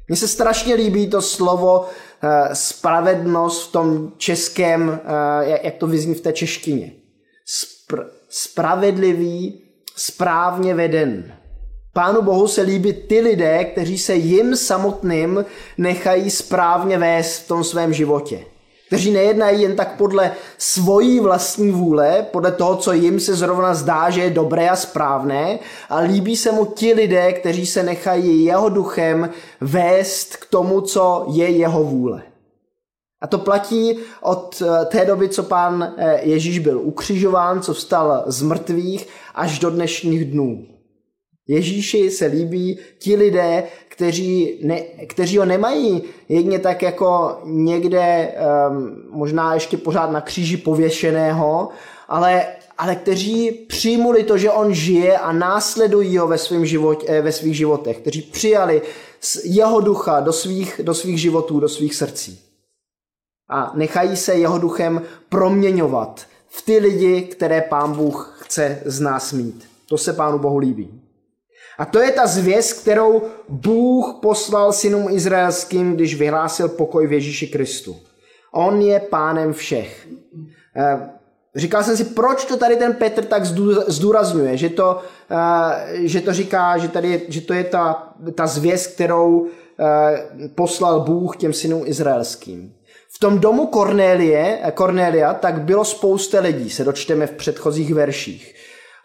Mně 0.09 0.17
se 0.17 0.29
strašně 0.29 0.75
líbí 0.75 1.11
to 1.11 1.23
slovo 1.23 1.87
eh, 1.87 2.55
spravedlnost 2.55 3.69
v 3.69 3.73
tom 3.73 4.13
českém, 4.17 5.01
jak 5.45 5.75
to 5.75 5.87
vyzní 5.87 6.15
v 6.15 6.21
té 6.21 6.33
češtině. 6.33 6.93
Spr- 7.49 8.07
spravedlivý, 8.29 9.63
správně 9.97 10.75
veden. 10.75 11.33
Pánu 11.93 12.23
Bohu 12.23 12.49
se 12.49 12.63
líbí 12.63 12.93
ty 12.93 13.21
lidé, 13.21 13.65
kteří 13.65 13.99
se 13.99 14.15
jim 14.15 14.57
samotným 14.57 15.45
nechají 15.79 16.31
správně 16.31 16.99
vést 16.99 17.39
v 17.39 17.49
tom 17.49 17.65
svém 17.65 17.93
životě. 17.93 18.45
Kteří 18.87 19.11
nejednají 19.11 19.63
jen 19.63 19.77
tak 19.77 19.97
podle 19.97 20.33
svojí 20.59 21.21
vlastní 21.21 21.71
vůle, 21.71 22.27
podle 22.33 22.53
toho, 22.53 22.77
co 22.77 22.93
jim 22.93 23.21
se 23.21 23.35
zrovna 23.35 23.75
zdá, 23.75 24.11
že 24.11 24.21
je 24.21 24.31
dobré 24.31 24.71
a 24.71 24.77
správné, 24.77 25.59
a 25.89 25.99
líbí 25.99 26.37
se 26.37 26.53
mu 26.53 26.65
ti 26.67 26.95
lidé, 26.95 27.33
kteří 27.33 27.67
se 27.67 27.83
nechají 27.83 28.45
jeho 28.45 28.69
duchem 28.69 29.31
vést 29.61 30.37
k 30.37 30.47
tomu, 30.47 30.81
co 30.81 31.27
je 31.31 31.51
jeho 31.51 31.85
vůle. 31.85 32.23
A 33.21 33.27
to 33.27 33.39
platí 33.39 33.99
od 34.23 34.63
eh, 34.63 34.85
té 34.85 35.05
doby, 35.05 35.29
co 35.29 35.43
pán 35.43 35.95
eh, 35.97 36.21
Ježíš 36.23 36.59
byl 36.59 36.81
ukřižován, 36.83 37.63
co 37.63 37.75
vstal 37.75 38.25
z 38.27 38.43
mrtvých, 38.43 39.09
až 39.35 39.59
do 39.59 39.71
dnešních 39.71 40.25
dnů. 40.25 40.76
Ježíši 41.49 42.11
se 42.11 42.27
líbí 42.27 42.79
ti 42.99 43.17
lidé, 43.17 43.65
kteří, 43.89 44.61
ne, 44.63 44.81
kteří 45.07 45.39
ho 45.39 45.45
nemají 45.45 46.03
jedně 46.29 46.59
tak 46.59 46.83
jako 46.83 47.39
někde 47.45 48.35
um, 48.71 49.03
možná 49.11 49.55
ještě 49.55 49.77
pořád 49.77 50.11
na 50.11 50.21
kříži 50.21 50.57
pověšeného, 50.57 51.69
ale, 52.09 52.47
ale 52.79 52.97
kteří 52.97 53.51
přijmuli 53.51 54.23
to, 54.23 54.39
že 54.39 54.51
on 54.51 54.75
žije 54.75 55.19
a 55.19 55.33
následují 55.33 56.19
ho 56.19 56.27
ve, 56.27 56.39
svým 56.39 56.67
život, 56.67 57.05
eh, 57.07 57.23
ve 57.23 57.33
svých 57.33 57.57
životech, 57.57 57.99
kteří 57.99 58.23
přijali 58.23 58.83
jeho 59.45 59.81
ducha 59.81 60.21
do 60.21 60.33
svých, 60.33 60.81
do 60.85 60.95
svých 60.95 61.21
životů, 61.21 61.61
do 61.61 61.69
svých 61.69 61.95
srdcí. 61.95 62.41
A 63.51 63.73
nechají 63.75 64.17
se 64.17 64.35
jeho 64.35 64.59
duchem 64.59 65.03
proměňovat 65.29 66.27
v 66.49 66.63
ty 66.63 66.79
lidi, 66.79 67.23
které 67.23 67.61
pán 67.61 67.93
Bůh 67.93 68.39
chce 68.41 68.83
z 68.85 69.01
nás 69.01 69.33
mít. 69.33 69.69
To 69.89 69.99
se 69.99 70.13
pánu 70.13 70.39
Bohu 70.39 70.59
líbí. 70.59 71.06
A 71.79 71.85
to 71.85 72.01
je 72.01 72.11
ta 72.11 72.27
zvěst, 72.27 72.81
kterou 72.81 73.23
Bůh 73.49 74.19
poslal 74.23 74.73
synům 74.73 75.09
izraelským, 75.11 75.95
když 75.95 76.15
vyhlásil 76.15 76.69
pokoj 76.69 77.07
v 77.07 77.13
Ježíši 77.13 77.47
Kristu. 77.47 77.97
On 78.53 78.81
je 78.83 79.01
pánem 79.01 79.53
všech. 79.53 80.09
Eh, 80.77 81.11
říkal 81.55 81.83
jsem 81.83 81.97
si, 81.97 82.05
proč 82.05 82.45
to 82.45 82.57
tady 82.57 82.77
ten 82.77 82.95
Petr 82.95 83.25
tak 83.25 83.45
zdůrazňuje, 83.87 84.57
že 84.57 84.69
to, 84.69 85.03
eh, 85.31 86.09
že 86.09 86.21
to 86.21 86.33
říká, 86.33 86.79
že, 86.79 86.89
tady, 86.89 87.27
že 87.29 87.41
to 87.41 87.55
je 87.55 87.65
ta, 87.65 88.13
ta 88.35 88.47
zvěst, 88.47 88.95
kterou 88.95 89.47
eh, 89.81 90.49
poslal 90.55 91.01
Bůh 91.01 91.37
těm 91.37 91.53
synům 91.53 91.83
izraelským. 91.87 92.73
V 93.09 93.19
tom 93.19 93.39
domu 93.39 93.67
Cornélie, 93.67 94.59
Cornélia 94.75 95.35
tak 95.35 95.61
bylo 95.61 95.85
spousta 95.85 96.41
lidí, 96.41 96.71
se 96.71 96.85
dočteme 96.85 97.27
v 97.27 97.33
předchozích 97.33 97.95
verších. 97.95 98.56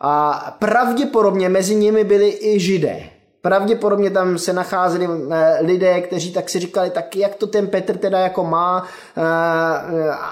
A 0.03 0.55
pravděpodobně 0.59 1.49
mezi 1.49 1.75
nimi 1.75 2.03
byli 2.03 2.37
i 2.41 2.59
židé. 2.59 3.03
Pravděpodobně 3.41 4.09
tam 4.09 4.37
se 4.37 4.53
nacházeli 4.53 5.07
eh, 5.31 5.57
lidé, 5.61 6.01
kteří 6.01 6.33
tak 6.33 6.49
si 6.49 6.59
říkali, 6.59 6.89
tak 6.89 7.15
jak 7.15 7.35
to 7.35 7.47
ten 7.47 7.67
Petr 7.67 7.97
teda 7.97 8.19
jako 8.19 8.43
má, 8.43 8.83
eh, 9.17 9.21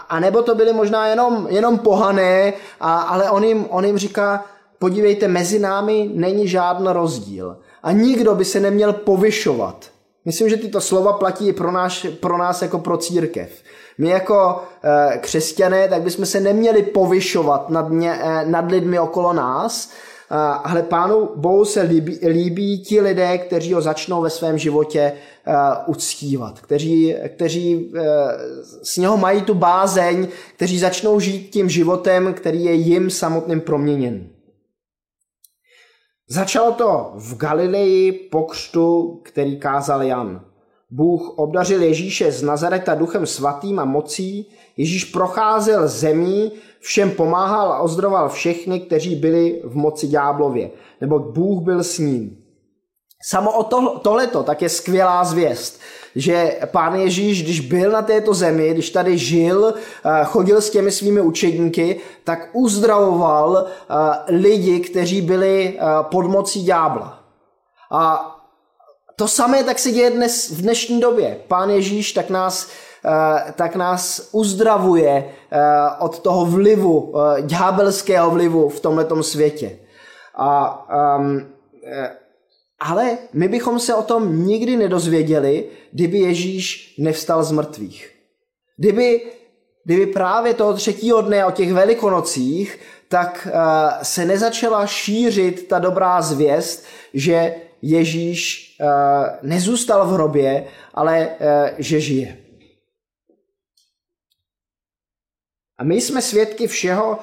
a 0.09 0.19
nebo 0.19 0.41
to 0.41 0.55
byly 0.55 0.73
možná 0.73 1.07
jenom, 1.07 1.47
jenom 1.49 1.77
pohané, 1.79 2.53
ale 2.79 3.29
on 3.29 3.43
jim, 3.43 3.65
on 3.69 3.85
jim 3.85 3.97
říká, 3.97 4.45
podívejte, 4.79 5.27
mezi 5.27 5.59
námi 5.59 6.09
není 6.13 6.47
žádný 6.47 6.87
rozdíl. 6.89 7.57
A 7.83 7.91
nikdo 7.91 8.35
by 8.35 8.45
se 8.45 8.59
neměl 8.59 8.93
povyšovat. 8.93 9.85
Myslím, 10.25 10.49
že 10.49 10.57
tyto 10.57 10.81
slova 10.81 11.13
platí 11.13 11.47
i 11.47 11.53
pro, 11.53 11.71
náš, 11.71 12.07
pro 12.19 12.37
nás 12.37 12.61
jako 12.61 12.79
pro 12.79 12.97
církev. 12.97 13.49
My 13.99 14.09
jako 14.09 14.63
e, 14.83 15.17
křesťané, 15.17 15.87
tak 15.87 16.01
bychom 16.01 16.25
se 16.25 16.39
neměli 16.39 16.83
povyšovat 16.83 17.69
nad, 17.69 17.89
mě, 17.89 18.13
e, 18.13 18.45
nad 18.45 18.71
lidmi 18.71 18.99
okolo 18.99 19.33
nás, 19.33 19.91
e, 19.91 20.35
ale 20.63 20.83
pánu 20.83 21.29
Bohu 21.35 21.65
se 21.65 21.81
líbí, 21.81 22.19
líbí 22.27 22.83
ti 22.83 23.01
lidé, 23.01 23.37
kteří 23.37 23.73
ho 23.73 23.81
začnou 23.81 24.21
ve 24.21 24.29
svém 24.29 24.57
životě 24.57 24.99
e, 24.99 25.13
uctívat, 25.85 26.59
kteří, 26.59 27.15
kteří 27.35 27.93
s 28.83 28.97
něho 28.97 29.17
mají 29.17 29.41
tu 29.41 29.53
bázeň, 29.53 30.27
kteří 30.55 30.79
začnou 30.79 31.19
žít 31.19 31.49
tím 31.49 31.69
životem, 31.69 32.33
který 32.33 32.63
je 32.63 32.73
jim 32.73 33.09
samotným 33.09 33.61
proměněn. 33.61 34.29
Začalo 36.29 36.71
to 36.71 37.11
v 37.15 37.37
Galileji 37.37 38.11
po 38.11 38.43
křtu, 38.43 39.21
který 39.23 39.59
kázal 39.59 40.03
Jan. 40.03 40.48
Bůh 40.91 41.33
obdařil 41.35 41.81
Ježíše 41.81 42.31
z 42.31 42.43
Nazareta 42.43 42.95
duchem 42.95 43.25
svatým 43.25 43.79
a 43.79 43.85
mocí. 43.85 44.49
Ježíš 44.77 45.05
procházel 45.05 45.87
zemí, 45.87 46.51
všem 46.79 47.11
pomáhal 47.11 47.73
a 47.73 47.79
ozdravoval 47.79 48.29
všechny, 48.29 48.79
kteří 48.79 49.15
byli 49.15 49.61
v 49.63 49.75
moci 49.75 50.07
ďáblově, 50.07 50.69
nebo 51.01 51.19
Bůh 51.19 51.63
byl 51.63 51.83
s 51.83 51.97
ním. 51.97 52.37
Samo 53.23 53.51
o 53.51 53.63
to, 53.63 53.99
tohleto 53.99 54.43
tak 54.43 54.61
je 54.61 54.69
skvělá 54.69 55.23
zvěst, 55.23 55.79
že 56.15 56.59
pán 56.65 56.95
Ježíš, 56.95 57.43
když 57.43 57.59
byl 57.59 57.91
na 57.91 58.01
této 58.01 58.33
zemi, 58.33 58.73
když 58.73 58.89
tady 58.89 59.17
žil, 59.17 59.73
eh, 59.73 60.25
chodil 60.25 60.61
s 60.61 60.69
těmi 60.69 60.91
svými 60.91 61.21
učedníky, 61.21 61.99
tak 62.23 62.49
uzdravoval 62.53 63.67
eh, 63.67 64.35
lidi, 64.35 64.79
kteří 64.79 65.21
byli 65.21 65.77
eh, 65.77 65.83
pod 66.01 66.25
mocí 66.25 66.63
ďábla. 66.63 67.19
A 67.91 68.28
to 69.19 69.27
samé 69.27 69.63
tak 69.63 69.79
se 69.79 69.91
děje 69.91 70.09
dnes, 70.09 70.51
v 70.51 70.61
dnešní 70.61 70.99
době. 70.99 71.39
Pán 71.47 71.69
Ježíš 71.69 72.13
tak 72.13 72.29
nás, 72.29 72.69
tak 73.55 73.75
nás 73.75 74.29
uzdravuje 74.31 75.29
od 75.99 76.19
toho 76.19 76.45
vlivu, 76.45 77.13
ďábelského 77.41 78.31
vlivu 78.31 78.69
v 78.69 78.79
tomto 78.79 79.23
světě. 79.23 79.79
A 80.35 80.85
um, 81.17 81.47
ale 82.79 83.17
my 83.33 83.47
bychom 83.47 83.79
se 83.79 83.95
o 83.95 84.01
tom 84.01 84.45
nikdy 84.45 84.77
nedozvěděli, 84.77 85.65
kdyby 85.91 86.17
Ježíš 86.19 86.95
nevstal 86.97 87.43
z 87.43 87.51
mrtvých. 87.51 88.11
Kdyby, 88.77 89.21
kdyby 89.83 90.05
právě 90.05 90.53
toho 90.53 90.73
třetího 90.73 91.21
dne 91.21 91.45
o 91.45 91.51
těch 91.51 91.73
velikonocích, 91.73 92.79
tak 93.09 93.47
uh, 93.51 93.59
se 94.03 94.25
nezačala 94.25 94.87
šířit 94.87 95.67
ta 95.67 95.79
dobrá 95.79 96.21
zvěst, 96.21 96.85
že 97.13 97.55
Ježíš 97.81 98.77
uh, 98.81 99.49
nezůstal 99.49 100.07
v 100.07 100.11
hrobě, 100.11 100.65
ale 100.93 101.27
uh, 101.27 101.35
že 101.77 101.99
žije. 101.99 102.37
A 105.77 105.83
my 105.83 106.01
jsme 106.01 106.21
svědky 106.21 106.67
všeho, 106.67 107.19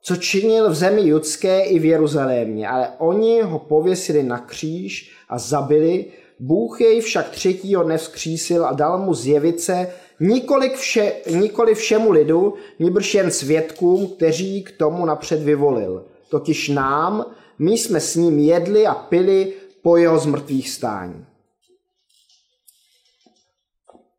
co 0.00 0.16
činil 0.16 0.70
v 0.70 0.74
zemi 0.74 1.02
judské 1.02 1.60
i 1.60 1.78
v 1.78 1.84
Jeruzalémě, 1.84 2.68
ale 2.68 2.88
oni 2.98 3.42
ho 3.42 3.58
pověsili 3.58 4.22
na 4.22 4.38
kříž 4.38 5.12
a 5.28 5.38
zabili. 5.38 6.04
Bůh 6.40 6.80
jej 6.80 7.00
však 7.00 7.30
třetího 7.30 7.82
dne 7.82 7.98
vzkřísil 7.98 8.66
a 8.66 8.72
dal 8.72 8.98
mu 8.98 9.14
zjevit 9.14 9.60
se 9.60 9.92
nikoli, 10.20 10.70
vše, 10.70 11.12
nikoli 11.30 11.74
všemu 11.74 12.10
lidu, 12.10 12.54
nýbrž 12.78 13.14
jen 13.14 13.30
svědkům, 13.30 14.06
kteří 14.06 14.62
k 14.62 14.72
tomu 14.72 15.06
napřed 15.06 15.42
vyvolil. 15.42 16.04
Totiž 16.28 16.68
nám, 16.68 17.26
my 17.58 17.72
jsme 17.72 18.00
s 18.00 18.16
ním 18.16 18.38
jedli 18.38 18.86
a 18.86 18.94
pili 18.94 19.52
po 19.86 19.96
jeho 19.96 20.18
zmrtvých 20.18 20.70
stání. 20.70 21.26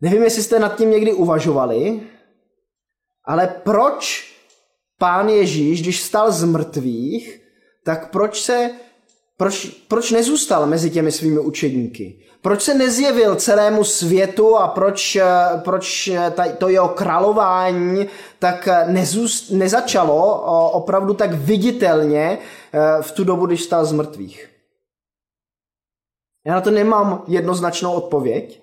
Nevím, 0.02 0.24
jestli 0.24 0.44
jste 0.44 0.60
nad 0.60 0.78
tím 0.78 0.92
někdy 0.92 1.14
uvažovali, 1.14 2.00
ale 3.26 3.48
proč 3.64 4.34
pán 4.98 5.30
Ježíš, 5.30 5.82
když 5.82 6.04
stal 6.04 6.32
z 6.32 6.44
mrtvých, 6.44 7.42
tak 7.84 8.12
proč 8.12 8.42
se 8.42 8.70
proč, 9.38 9.66
proč 9.88 10.12
nezůstal 10.12 10.68
mezi 10.68 10.90
těmi 10.90 11.12
svými 11.12 11.40
učedníky? 11.40 12.20
Proč 12.42 12.62
se 12.62 12.74
nezjevil 12.74 13.36
celému 13.36 13.84
světu 13.84 14.58
a 14.58 14.68
proč, 14.68 15.18
proč 15.64 16.12
to 16.58 16.70
jeho 16.70 16.90
králování 16.90 18.08
tak 18.40 18.70
nezůst, 18.88 19.52
nezačalo 19.52 20.42
opravdu 20.72 21.14
tak 21.14 21.34
viditelně 21.34 22.38
eh, 22.38 23.02
v 23.02 23.12
tu 23.12 23.24
dobu, 23.24 23.46
když 23.46 23.64
stal 23.64 23.86
z 23.86 23.92
mrtvých? 23.92 24.57
Já 26.48 26.54
na 26.54 26.62
to 26.62 26.72
nemám 26.72 27.24
jednoznačnou 27.28 27.94
odpověď. 27.94 28.62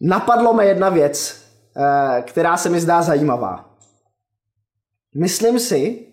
Napadlo 0.00 0.54
mi 0.54 0.66
jedna 0.66 0.88
věc, 0.88 1.42
eh, 1.76 2.22
která 2.22 2.56
se 2.56 2.68
mi 2.68 2.80
zdá 2.80 3.02
zajímavá. 3.02 3.74
Myslím 5.16 5.58
si, 5.58 6.06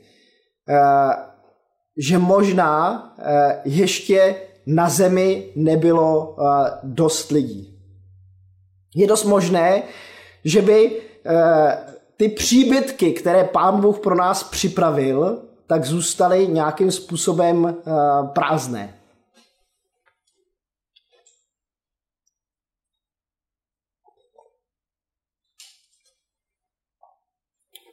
eh, 0.69 1.15
že 1.97 2.17
možná 2.17 3.03
eh, 3.19 3.61
ještě 3.65 4.35
na 4.65 4.89
zemi 4.89 5.51
nebylo 5.55 6.35
dost 6.83 7.31
lidí. 7.31 7.79
Je 8.95 9.07
dost 9.07 9.23
možné, 9.23 9.83
že 10.45 10.61
by 10.61 11.01
ty 12.17 12.29
příbytky, 12.29 13.13
které 13.13 13.43
pán 13.43 13.81
Bůh 13.81 13.99
pro 13.99 14.15
nás 14.15 14.43
připravil, 14.43 15.41
tak 15.67 15.85
zůstaly 15.85 16.47
nějakým 16.47 16.91
způsobem 16.91 17.75
prázdné. 18.33 19.00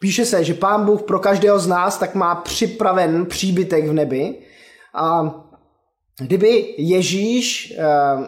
Píše 0.00 0.24
se, 0.24 0.44
že 0.44 0.54
pán 0.54 0.86
Bůh 0.86 1.02
pro 1.02 1.18
každého 1.18 1.58
z 1.58 1.66
nás 1.66 1.98
tak 1.98 2.14
má 2.14 2.34
připraven 2.34 3.26
příbytek 3.26 3.88
v 3.88 3.92
nebi. 3.92 4.38
A 4.94 5.34
kdyby 6.20 6.74
Ježíš 6.78 7.74
uh, 7.78 8.24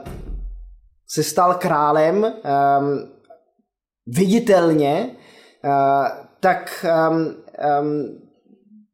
se 1.08 1.22
stal 1.22 1.54
králem 1.54 2.24
um, 2.24 2.32
viditelně, 4.06 5.16
uh, 5.64 6.06
tak 6.40 6.86
um, 7.80 8.22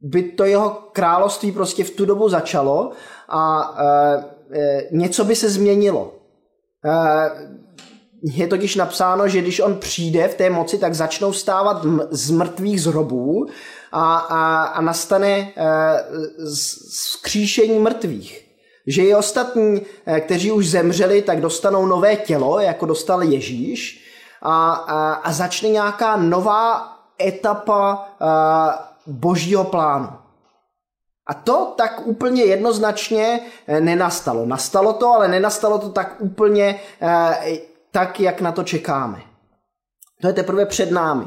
by 0.00 0.22
to 0.22 0.44
jeho 0.44 0.70
království 0.70 1.52
prostě 1.52 1.84
v 1.84 1.90
tu 1.90 2.04
dobu 2.04 2.28
začalo 2.28 2.92
a 3.28 3.70
uh, 3.70 4.24
něco 4.90 5.24
by 5.24 5.36
se 5.36 5.50
změnilo. 5.50 6.12
Je 8.22 8.46
totiž 8.46 8.76
napsáno, 8.76 9.28
že 9.28 9.40
když 9.40 9.60
on 9.60 9.74
přijde 9.76 10.28
v 10.28 10.34
té 10.34 10.50
moci, 10.50 10.78
tak 10.78 10.94
začnou 10.94 11.32
stávat 11.32 11.86
z 12.10 12.30
mrtvých 12.30 12.82
zrobů 12.82 13.46
a, 13.92 14.16
a, 14.16 14.62
a 14.62 14.80
nastane 14.80 15.52
uh, 15.56 16.48
skříšení 16.88 17.78
mrtvých. 17.78 18.42
Že 18.86 19.02
i 19.02 19.14
ostatní, 19.14 19.82
kteří 20.20 20.52
už 20.52 20.68
zemřeli, 20.68 21.22
tak 21.22 21.40
dostanou 21.40 21.86
nové 21.86 22.16
tělo, 22.16 22.60
jako 22.60 22.86
dostal 22.86 23.22
Ježíš 23.22 24.04
a, 24.42 24.72
a, 24.72 25.12
a 25.12 25.32
začne 25.32 25.68
nějaká 25.68 26.16
nová 26.16 26.92
etapa 27.22 28.08
uh, 28.20 29.14
božího 29.14 29.64
plánu. 29.64 30.08
A 31.26 31.34
to 31.34 31.74
tak 31.76 32.06
úplně 32.06 32.44
jednoznačně 32.44 33.40
eh, 33.66 33.80
nenastalo. 33.80 34.46
Nastalo 34.46 34.92
to, 34.92 35.12
ale 35.12 35.28
nenastalo 35.28 35.78
to 35.78 35.88
tak 35.88 36.16
úplně 36.18 36.80
eh, 37.00 37.58
tak, 37.96 38.20
jak 38.20 38.40
na 38.40 38.52
to 38.52 38.62
čekáme. 38.62 39.22
To 40.20 40.26
je 40.26 40.32
teprve 40.32 40.66
před 40.66 40.90
námi. 40.90 41.24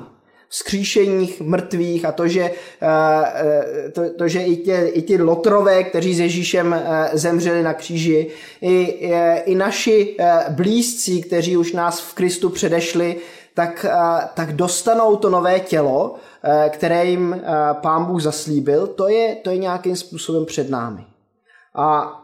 Skříšeních 0.49 1.41
mrtvých 1.41 2.05
a 2.05 2.11
to, 2.11 2.27
že, 2.27 2.51
eh, 2.81 3.91
to, 3.91 4.01
to, 4.17 4.27
že 4.27 4.41
i, 4.41 4.55
tě, 4.55 4.91
i 4.93 5.01
ti 5.01 5.21
lotrové, 5.21 5.83
kteří 5.83 6.15
s 6.15 6.19
Ježíšem 6.19 6.81
zemřeli 7.13 7.63
na 7.63 7.73
kříži, 7.73 8.27
i, 8.61 8.83
i 9.45 9.55
naši 9.55 10.17
blízcí, 10.49 11.21
kteří 11.21 11.57
už 11.57 11.73
nás 11.73 12.01
v 12.01 12.13
Kristu 12.13 12.49
předešli, 12.49 13.15
tak, 13.53 13.85
tak 14.33 14.53
dostanou 14.53 15.15
to 15.15 15.29
nové 15.29 15.59
tělo, 15.59 16.15
které 16.69 17.05
jim 17.05 17.41
pán 17.81 18.05
Bůh 18.05 18.21
zaslíbil, 18.21 18.87
to 18.87 19.07
je, 19.07 19.35
to 19.35 19.49
je 19.49 19.57
nějakým 19.57 19.95
způsobem 19.95 20.45
před 20.45 20.69
námi. 20.69 21.05
A 21.75 22.19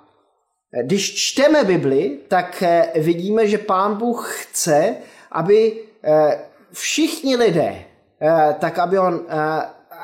když 0.84 1.16
čteme 1.16 1.64
Bibli, 1.64 2.18
tak 2.28 2.64
e, 2.64 2.92
vidíme, 2.96 3.48
že 3.48 3.58
pán 3.58 3.96
Bůh 3.96 4.36
chce, 4.42 4.96
aby 5.32 5.74
e, 6.04 6.40
všichni 6.72 7.36
lidé, 7.36 7.76
e, 8.22 8.56
tak 8.60 8.80
aby 8.80 8.98
ho, 8.98 9.12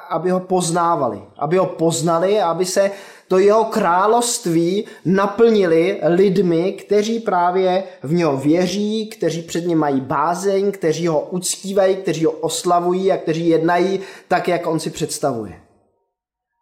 aby 0.10 0.30
ho 0.30 0.40
poznávali, 0.40 1.22
aby 1.38 1.58
ho 1.58 1.66
poznali, 1.66 2.42
aby 2.42 2.66
se 2.66 2.92
to 3.28 3.40
jeho 3.40 3.64
království 3.64 4.86
naplnili 5.06 6.00
lidmi, 6.04 6.72
kteří 6.72 7.20
právě 7.20 7.84
v 8.04 8.14
něho 8.14 8.38
věří, 8.38 9.08
kteří 9.08 9.42
před 9.42 9.68
ním 9.68 9.78
mají 9.78 10.02
bázeň, 10.02 10.72
kteří 10.72 11.08
ho 11.08 11.22
uctívají, 11.22 11.96
kteří 11.96 12.26
ho 12.26 12.32
oslavují 12.32 13.12
a 13.12 13.18
kteří 13.18 13.48
jednají 13.48 14.00
tak, 14.28 14.48
jak 14.48 14.68
on 14.68 14.80
si 14.80 14.90
představuje. 14.90 15.54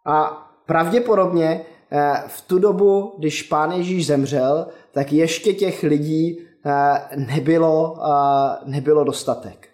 A 0.06 0.46
pravděpodobně 0.66 1.60
eh, 1.60 1.79
v 2.26 2.40
tu 2.40 2.58
dobu, 2.58 3.14
když 3.18 3.42
pán 3.42 3.72
Ježíš 3.72 4.06
zemřel, 4.06 4.66
tak 4.92 5.12
ještě 5.12 5.52
těch 5.52 5.82
lidí 5.82 6.38
eh, 6.66 7.00
nebylo, 7.16 7.96
eh, 7.98 8.58
nebylo 8.64 9.04
dostatek. 9.04 9.68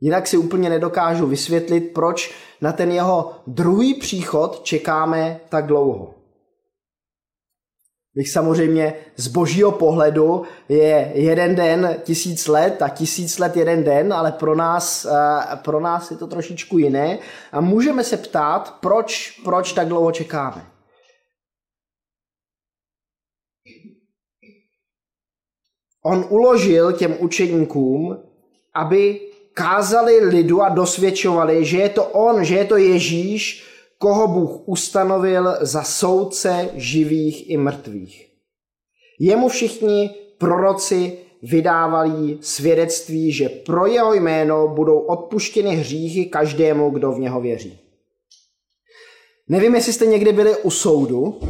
Jinak 0.00 0.26
si 0.26 0.36
úplně 0.36 0.70
nedokážu 0.70 1.26
vysvětlit, 1.26 1.80
proč 1.80 2.34
na 2.60 2.72
ten 2.72 2.92
jeho 2.92 3.32
druhý 3.46 3.94
příchod 3.94 4.60
čekáme 4.62 5.40
tak 5.48 5.66
dlouho. 5.66 6.14
Bych 8.14 8.30
samozřejmě 8.30 8.94
z 9.16 9.28
božího 9.28 9.72
pohledu 9.72 10.42
je 10.68 11.10
jeden 11.14 11.54
den 11.54 11.96
tisíc 12.02 12.46
let 12.46 12.82
a 12.82 12.88
tisíc 12.88 13.38
let 13.38 13.56
jeden 13.56 13.84
den, 13.84 14.12
ale 14.12 14.32
pro 14.32 14.54
nás, 14.54 15.04
eh, 15.04 15.56
pro 15.56 15.80
nás 15.80 16.10
je 16.10 16.16
to 16.16 16.26
trošičku 16.26 16.78
jiné. 16.78 17.18
A 17.52 17.60
můžeme 17.60 18.04
se 18.04 18.16
ptát, 18.16 18.76
proč, 18.80 19.40
proč 19.44 19.72
tak 19.72 19.88
dlouho 19.88 20.12
čekáme. 20.12 20.75
On 26.06 26.26
uložil 26.28 26.92
těm 26.92 27.16
učeníkům, 27.18 28.18
aby 28.74 29.20
kázali 29.54 30.24
lidu 30.24 30.62
a 30.62 30.68
dosvědčovali, 30.68 31.64
že 31.64 31.78
je 31.78 31.88
to 31.88 32.04
on, 32.04 32.44
že 32.44 32.54
je 32.54 32.64
to 32.64 32.76
Ježíš, 32.76 33.64
koho 33.98 34.28
Bůh 34.28 34.68
ustanovil 34.68 35.56
za 35.60 35.82
soudce 35.82 36.68
živých 36.74 37.50
i 37.50 37.56
mrtvých. 37.56 38.28
Jemu 39.20 39.48
všichni 39.48 40.10
proroci 40.38 41.18
vydávali 41.42 42.38
svědectví, 42.40 43.32
že 43.32 43.48
pro 43.48 43.86
jeho 43.86 44.14
jméno 44.14 44.68
budou 44.68 44.98
odpuštěny 44.98 45.76
hříchy 45.76 46.26
každému, 46.26 46.90
kdo 46.90 47.12
v 47.12 47.18
něho 47.18 47.40
věří. 47.40 47.78
Nevím, 49.48 49.74
jestli 49.74 49.92
jste 49.92 50.06
někdy 50.06 50.32
byli 50.32 50.56
u 50.56 50.70
soudu, 50.70 51.40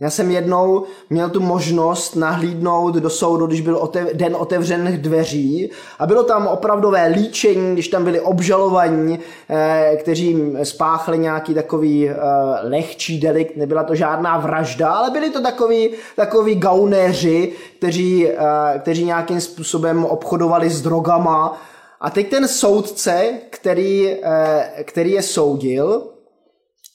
já 0.00 0.10
jsem 0.10 0.30
jednou 0.30 0.84
měl 1.10 1.30
tu 1.30 1.40
možnost 1.40 2.16
nahlídnout 2.16 2.94
do 2.94 3.10
soudu, 3.10 3.46
když 3.46 3.60
byl 3.60 3.76
otev, 3.76 4.08
den 4.12 4.36
otevřených 4.36 4.98
dveří 4.98 5.70
a 5.98 6.06
bylo 6.06 6.22
tam 6.22 6.46
opravdové 6.46 7.06
líčení, 7.06 7.72
když 7.72 7.88
tam 7.88 8.04
byli 8.04 8.20
obžalovaní, 8.20 9.18
eh, 9.50 9.96
kteří 10.00 10.52
spáchli 10.62 11.18
nějaký 11.18 11.54
takový 11.54 12.08
eh, 12.08 12.16
lehčí 12.62 13.20
delikt, 13.20 13.56
nebyla 13.56 13.84
to 13.84 13.94
žádná 13.94 14.38
vražda, 14.38 14.90
ale 14.90 15.10
byli 15.10 15.30
to 15.30 15.42
takový, 15.42 15.90
takový 16.16 16.54
gaunéři, 16.54 17.52
kteří, 17.78 18.28
eh, 18.28 18.78
kteří 18.78 19.04
nějakým 19.04 19.40
způsobem 19.40 20.04
obchodovali 20.04 20.70
s 20.70 20.82
drogama. 20.82 21.60
A 22.00 22.10
teď 22.10 22.30
ten 22.30 22.48
soudce, 22.48 23.30
který, 23.50 24.16
eh, 24.22 24.84
který 24.84 25.10
je 25.10 25.22
soudil, 25.22 26.02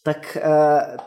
tak 0.03 0.37
eh, 0.41 0.97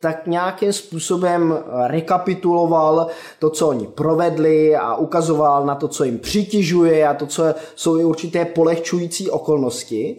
tak 0.00 0.26
nějakým 0.26 0.72
způsobem 0.72 1.58
rekapituloval 1.86 3.06
to, 3.38 3.50
co 3.50 3.68
oni 3.68 3.86
provedli 3.86 4.76
a 4.76 4.94
ukazoval 4.94 5.66
na 5.66 5.74
to, 5.74 5.88
co 5.88 6.04
jim 6.04 6.18
přitěžuje 6.18 7.08
a 7.08 7.14
to, 7.14 7.26
co 7.26 7.54
jsou 7.74 7.98
i 7.98 8.04
určité 8.04 8.44
polehčující 8.44 9.30
okolnosti. 9.30 10.16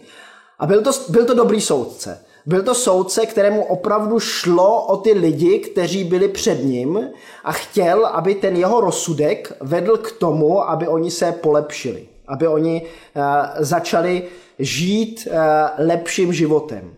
A 0.60 0.65
byl 0.65 0.82
to, 0.82 0.91
byl 1.10 1.26
to 1.26 1.34
dobrý 1.34 1.62
soudce. 1.62 2.26
Byl 2.46 2.63
to 2.63 2.76
soudce, 2.76 3.26
kterému 3.26 3.63
opravdu 3.63 4.20
šlo 4.20 4.86
o 4.86 4.98
ty 4.98 5.13
lidi, 5.13 5.60
kteří 5.60 6.04
byli 6.04 6.28
před 6.28 6.63
ním 6.63 7.10
a 7.44 7.52
chtěl, 7.52 8.06
aby 8.06 8.36
ten 8.36 8.56
jeho 8.56 8.82
rozsudek 8.82 9.54
vedl 9.62 9.98
k 9.98 10.12
tomu, 10.12 10.70
aby 10.70 10.88
oni 10.88 11.12
se 11.12 11.32
polepšili, 11.32 12.08
aby 12.28 12.48
oni 12.48 12.82
uh, 12.82 13.24
začali 13.60 14.24
žít 14.60 15.28
uh, 15.28 15.38
lepším 15.78 16.34
životem. 16.34 16.94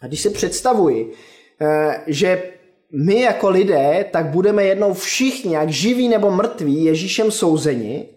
A 0.00 0.06
když 0.06 0.20
si 0.20 0.30
představuji, 0.30 1.12
Eh, 1.12 1.35
že 2.06 2.42
my 2.92 3.20
jako 3.20 3.48
lidé 3.50 4.04
tak 4.10 4.26
budeme 4.26 4.64
jednou 4.64 4.94
všichni, 4.94 5.54
jak 5.54 5.68
živí 5.68 6.08
nebo 6.08 6.30
mrtví, 6.30 6.84
Ježíšem 6.84 7.30
souzeni, 7.30 8.08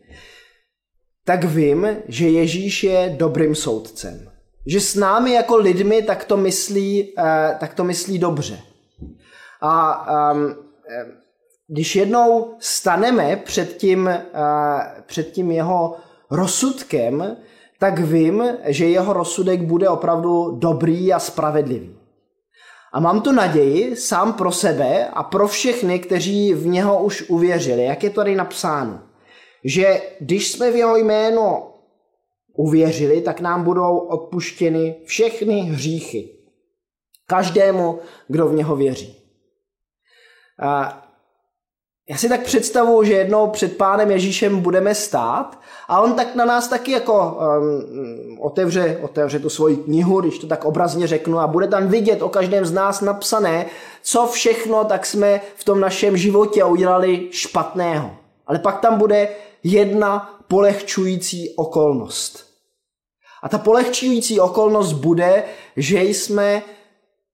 tak 1.25 1.43
vím, 1.43 1.87
že 2.07 2.29
Ježíš 2.29 2.83
je 2.83 3.15
dobrým 3.17 3.55
soudcem. 3.55 4.31
Že 4.65 4.81
s 4.81 4.95
námi 4.95 5.33
jako 5.33 5.57
lidmi 5.57 6.01
tak 6.01 6.23
to 6.23 6.37
myslí, 6.37 7.13
eh, 7.17 7.55
tak 7.59 7.73
to 7.73 7.83
myslí 7.83 8.19
dobře. 8.19 8.59
A 9.61 10.05
um, 10.31 10.55
když 11.67 11.95
jednou 11.95 12.55
staneme 12.59 13.35
před 13.35 13.77
tím, 13.77 14.09
před 15.05 15.31
tím 15.31 15.51
jeho 15.51 15.95
rozsudkem, 16.31 17.37
tak 17.79 17.99
vím, 17.99 18.43
že 18.65 18.85
jeho 18.85 19.13
rozsudek 19.13 19.61
bude 19.61 19.89
opravdu 19.89 20.51
dobrý 20.59 21.13
a 21.13 21.19
spravedlivý. 21.19 21.98
A 22.93 22.99
mám 22.99 23.21
tu 23.21 23.31
naději 23.31 23.95
sám 23.95 24.33
pro 24.33 24.51
sebe 24.51 25.07
a 25.07 25.23
pro 25.23 25.47
všechny, 25.47 25.99
kteří 25.99 26.53
v 26.53 26.67
něho 26.67 27.03
už 27.03 27.29
uvěřili. 27.29 27.83
Jak 27.83 28.03
je 28.03 28.09
tady 28.09 28.35
napsáno? 28.35 29.01
Že 29.63 30.01
když 30.19 30.51
jsme 30.51 30.71
v 30.71 30.75
jeho 30.75 30.97
jméno 30.97 31.73
uvěřili, 32.53 33.21
tak 33.21 33.39
nám 33.39 33.63
budou 33.63 33.97
odpuštěny 33.97 34.95
všechny 35.05 35.61
hříchy. 35.61 36.29
Každému, 37.27 37.99
kdo 38.27 38.47
v 38.47 38.53
něho 38.53 38.75
věří. 38.75 39.15
A 40.61 41.03
já 42.09 42.17
si 42.17 42.29
tak 42.29 42.43
představuju, 42.43 43.03
že 43.03 43.13
jednou 43.13 43.47
před 43.47 43.77
pánem 43.77 44.11
Ježíšem 44.11 44.59
budeme 44.59 44.95
stát 44.95 45.59
a 45.87 46.01
on 46.01 46.13
tak 46.13 46.35
na 46.35 46.45
nás 46.45 46.67
taky 46.67 46.91
jako 46.91 47.37
um, 47.37 48.39
otevře, 48.39 48.99
otevře 49.01 49.39
tu 49.39 49.49
svoji 49.49 49.77
knihu, 49.77 50.21
když 50.21 50.39
to 50.39 50.47
tak 50.47 50.65
obrazně 50.65 51.07
řeknu, 51.07 51.39
a 51.39 51.47
bude 51.47 51.67
tam 51.67 51.87
vidět 51.87 52.21
o 52.21 52.29
každém 52.29 52.65
z 52.65 52.71
nás 52.71 53.01
napsané, 53.01 53.65
co 54.01 54.27
všechno 54.27 54.85
tak 54.85 55.05
jsme 55.05 55.41
v 55.55 55.63
tom 55.63 55.79
našem 55.79 56.17
životě 56.17 56.63
udělali 56.63 57.27
špatného. 57.31 58.11
Ale 58.47 58.59
pak 58.59 58.79
tam 58.79 58.97
bude 58.97 59.29
jedna 59.63 60.39
polehčující 60.47 61.53
okolnost. 61.55 62.45
A 63.41 63.49
ta 63.49 63.57
polehčující 63.57 64.39
okolnost 64.39 64.93
bude, 64.93 65.43
že 65.77 66.03
jsme 66.03 66.63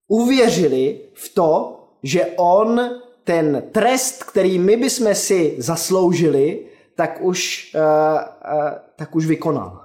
uvěřili 0.07 0.99
v 1.13 1.33
to, 1.33 1.79
že 2.03 2.25
on 2.37 2.81
ten 3.25 3.63
trest, 3.71 4.23
který 4.23 4.59
my 4.59 4.77
bychom 4.77 5.15
si 5.15 5.55
zasloužili, 5.57 6.59
tak 6.95 7.17
už, 7.21 7.71
uh, 7.75 7.81
uh, 7.81 8.69
tak 8.95 9.15
už 9.15 9.25
vykonal. 9.25 9.81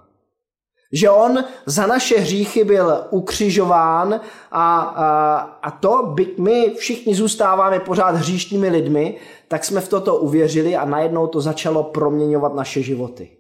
Že 0.93 1.11
on 1.11 1.45
za 1.67 1.87
naše 1.87 2.19
hříchy 2.19 2.65
byl 2.65 3.05
ukřižován 3.11 4.21
a, 4.51 4.79
a, 4.81 5.39
a 5.63 5.71
to, 5.71 6.03
byť 6.15 6.39
my 6.39 6.75
všichni 6.77 7.15
zůstáváme 7.15 7.81
pořád 7.81 8.15
hříšnými 8.15 8.69
lidmi, 8.69 9.17
tak 9.49 9.65
jsme 9.65 9.81
v 9.81 9.89
toto 9.89 10.17
uvěřili 10.17 10.77
a 10.77 10.85
najednou 10.85 11.27
to 11.27 11.41
začalo 11.41 11.83
proměňovat 11.83 12.55
naše 12.55 12.83
životy. 12.83 13.40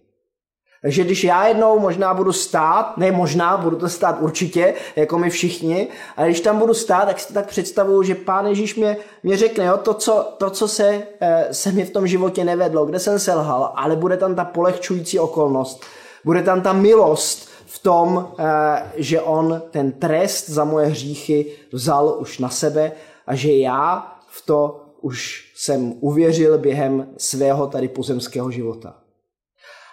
Takže 0.82 1.04
když 1.04 1.24
já 1.24 1.46
jednou 1.46 1.78
možná 1.78 2.14
budu 2.14 2.32
stát, 2.32 2.96
ne 2.96 3.12
možná, 3.12 3.56
budu 3.56 3.76
to 3.76 3.88
stát 3.88 4.16
určitě, 4.20 4.74
jako 4.96 5.18
my 5.18 5.30
všichni, 5.30 5.88
ale 6.16 6.28
když 6.28 6.40
tam 6.40 6.58
budu 6.58 6.74
stát, 6.74 7.04
tak 7.04 7.20
si 7.20 7.34
tak 7.34 7.46
představuju, 7.46 8.02
že 8.02 8.14
Pán 8.14 8.46
Ježíš 8.46 8.76
mě, 8.76 8.96
mě 9.22 9.36
řekne, 9.36 9.64
jo, 9.64 9.76
to, 9.76 9.94
co, 9.94 10.34
to, 10.38 10.50
co 10.50 10.68
se, 10.68 11.02
eh, 11.20 11.48
se 11.50 11.72
mi 11.72 11.84
v 11.84 11.90
tom 11.90 12.06
životě 12.06 12.44
nevedlo, 12.44 12.86
kde 12.86 12.98
jsem 12.98 13.18
selhal, 13.18 13.72
ale 13.76 13.96
bude 13.96 14.16
tam 14.16 14.34
ta 14.34 14.44
polehčující 14.44 15.18
okolnost, 15.18 15.84
bude 16.24 16.42
tam 16.42 16.60
ta 16.60 16.72
milost 16.72 17.48
v 17.66 17.78
tom, 17.78 18.28
eh, 18.38 18.92
že 18.96 19.20
on 19.20 19.62
ten 19.70 19.92
trest 19.92 20.48
za 20.50 20.64
moje 20.64 20.86
hříchy 20.86 21.46
vzal 21.72 22.16
už 22.20 22.38
na 22.38 22.48
sebe 22.48 22.92
a 23.26 23.34
že 23.34 23.52
já 23.52 24.12
v 24.26 24.46
to 24.46 24.80
už 25.00 25.50
jsem 25.56 25.94
uvěřil 26.00 26.58
během 26.58 27.06
svého 27.16 27.66
tady 27.66 27.88
pozemského 27.88 28.50
života. 28.50 28.99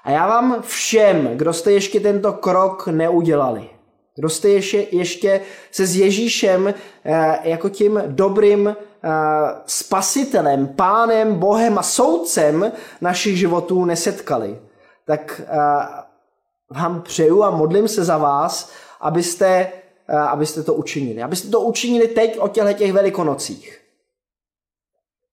A 0.07 0.11
já 0.11 0.27
vám 0.27 0.61
všem, 0.61 1.37
kdo 1.37 1.53
jste 1.53 1.71
ještě 1.71 1.99
tento 1.99 2.33
krok 2.33 2.87
neudělali, 2.87 3.69
kdo 4.15 4.29
jste 4.29 4.49
ještě, 4.49 4.87
ještě 4.91 5.41
se 5.71 5.85
s 5.87 5.95
Ježíšem 5.95 6.73
eh, 7.05 7.39
jako 7.43 7.69
tím 7.69 8.01
dobrým 8.07 8.67
eh, 8.67 9.09
spasitelem, 9.65 10.67
pánem, 10.67 11.39
bohem 11.39 11.77
a 11.77 11.83
soudcem 11.83 12.71
našich 13.01 13.37
životů 13.37 13.85
nesetkali, 13.85 14.59
tak 15.05 15.41
eh, 15.43 15.57
vám 16.69 17.01
přeju 17.01 17.43
a 17.43 17.51
modlím 17.51 17.87
se 17.87 18.03
za 18.03 18.17
vás, 18.17 18.71
abyste, 19.01 19.71
abyste 20.07 20.63
to 20.63 20.73
učinili. 20.73 21.23
Abyste 21.23 21.49
to 21.49 21.61
učinili 21.61 22.07
teď 22.07 22.39
o 22.39 22.47
těchto 22.47 22.73
těch 22.73 22.93
velikonocích. 22.93 23.86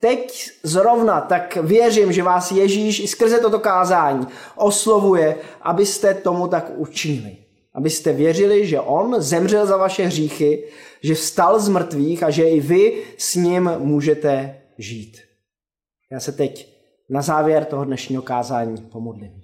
Teď 0.04 0.50
zrovna 0.62 1.20
tak 1.20 1.56
věřím, 1.56 2.12
že 2.12 2.22
vás 2.22 2.52
Ježíš 2.52 3.00
i 3.00 3.08
skrze 3.08 3.38
toto 3.38 3.58
kázání 3.58 4.26
oslovuje, 4.56 5.36
abyste 5.62 6.14
tomu 6.14 6.48
tak 6.48 6.72
učinili. 6.76 7.36
Abyste 7.74 8.12
věřili, 8.12 8.66
že 8.66 8.80
On 8.80 9.22
zemřel 9.22 9.66
za 9.66 9.76
vaše 9.76 10.06
hříchy, 10.06 10.68
že 11.02 11.14
vstal 11.14 11.60
z 11.60 11.68
mrtvých 11.68 12.22
a 12.22 12.30
že 12.30 12.48
i 12.48 12.60
vy 12.60 13.02
s 13.18 13.34
ním 13.34 13.70
můžete 13.78 14.60
žít. 14.78 15.20
Já 16.12 16.20
se 16.20 16.32
teď 16.32 16.78
na 17.10 17.22
závěr 17.22 17.64
toho 17.64 17.84
dnešního 17.84 18.22
kázání 18.22 18.82
pomodlím. 18.82 19.42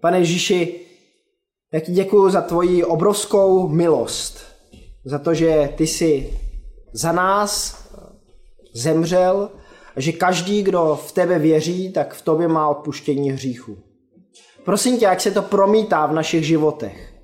Pane 0.00 0.18
Ježíši, 0.18 0.80
já 1.72 1.80
ti 1.80 1.92
děkuji 1.92 2.30
za 2.30 2.40
tvoji 2.40 2.84
obrovskou 2.84 3.68
milost, 3.68 4.40
za 5.04 5.18
to, 5.18 5.34
že 5.34 5.72
ty 5.76 5.86
jsi 5.86 6.40
za 6.92 7.12
nás 7.12 7.84
zemřel 8.72 9.50
a 9.96 10.00
že 10.00 10.12
každý, 10.12 10.62
kdo 10.62 10.98
v 11.06 11.12
tebe 11.12 11.38
věří, 11.38 11.92
tak 11.92 12.14
v 12.14 12.22
tobě 12.22 12.48
má 12.48 12.68
odpuštění 12.68 13.30
hříchu. 13.30 13.78
Prosím 14.64 14.98
tě, 14.98 15.06
ať 15.06 15.20
se 15.20 15.30
to 15.30 15.42
promítá 15.42 16.06
v 16.06 16.12
našich 16.12 16.46
životech. 16.46 17.14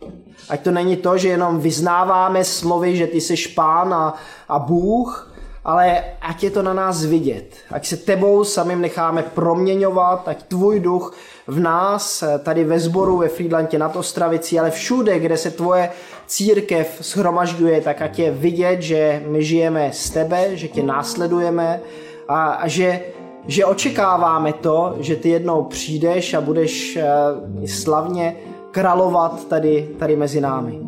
Ať 0.48 0.60
to 0.60 0.70
není 0.70 0.96
to, 0.96 1.18
že 1.18 1.28
jenom 1.28 1.60
vyznáváme 1.60 2.44
slovy, 2.44 2.96
že 2.96 3.06
ty 3.06 3.20
jsi 3.20 3.48
pán 3.54 3.94
a, 3.94 4.14
a 4.48 4.58
Bůh, 4.58 5.36
ale 5.64 6.04
ať 6.20 6.42
je 6.42 6.50
to 6.50 6.62
na 6.62 6.74
nás 6.74 7.04
vidět. 7.04 7.56
Ať 7.70 7.86
se 7.86 7.96
tebou 7.96 8.44
samým 8.44 8.80
necháme 8.80 9.22
proměňovat, 9.22 10.28
ať 10.28 10.42
tvůj 10.42 10.80
duch 10.80 11.14
v 11.46 11.60
nás, 11.60 12.24
tady 12.42 12.64
ve 12.64 12.80
sboru, 12.80 13.16
ve 13.16 13.28
Friedlandě 13.28 13.78
nad 13.78 13.96
Ostravicí, 13.96 14.58
ale 14.58 14.70
všude, 14.70 15.18
kde 15.18 15.36
se 15.36 15.50
tvoje 15.50 15.90
církev 16.26 16.98
shromažďuje, 17.02 17.80
tak 17.80 18.02
ať 18.02 18.18
je 18.18 18.30
vidět, 18.30 18.82
že 18.82 19.22
my 19.26 19.44
žijeme 19.44 19.90
z 19.92 20.10
tebe, 20.10 20.56
že 20.56 20.68
tě 20.68 20.82
následujeme 20.82 21.80
a, 22.28 22.50
a 22.50 22.68
že, 22.68 23.00
že 23.46 23.64
očekáváme 23.64 24.52
to, 24.52 24.96
že 25.00 25.16
ty 25.16 25.28
jednou 25.28 25.62
přijdeš 25.62 26.34
a 26.34 26.40
budeš 26.40 26.96
uh, 26.96 27.64
slavně 27.64 28.36
královat 28.70 29.48
tady, 29.48 29.88
tady 29.98 30.16
mezi 30.16 30.40
námi. 30.40 30.80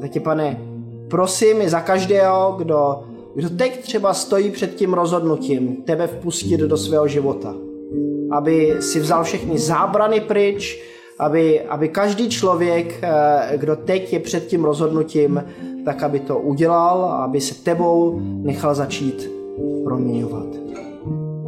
Tak 0.00 0.10
tě, 0.10 0.20
pane, 0.20 0.60
prosím 1.10 1.62
i 1.62 1.68
za 1.68 1.80
každého, 1.80 2.54
kdo, 2.58 3.02
kdo 3.34 3.50
teď 3.50 3.82
třeba 3.82 4.14
stojí 4.14 4.50
před 4.50 4.74
tím 4.74 4.94
rozhodnutím 4.94 5.76
tebe 5.76 6.06
vpustit 6.06 6.60
do 6.60 6.76
svého 6.76 7.08
života. 7.08 7.54
Aby 8.30 8.76
si 8.80 9.00
vzal 9.00 9.24
všechny 9.24 9.58
zábrany 9.58 10.20
pryč, 10.20 10.82
aby, 11.18 11.60
aby 11.60 11.88
každý 11.88 12.28
člověk, 12.28 12.98
eh, 13.02 13.56
kdo 13.56 13.76
teď 13.76 14.12
je 14.12 14.18
před 14.18 14.46
tím 14.46 14.64
rozhodnutím, 14.64 15.44
tak 15.84 16.02
aby 16.02 16.20
to 16.20 16.38
udělal 16.38 17.04
a 17.04 17.24
aby 17.24 17.40
se 17.40 17.64
tebou 17.64 18.20
nechal 18.22 18.74
začít 18.74 19.30
proměňovat. 19.84 20.46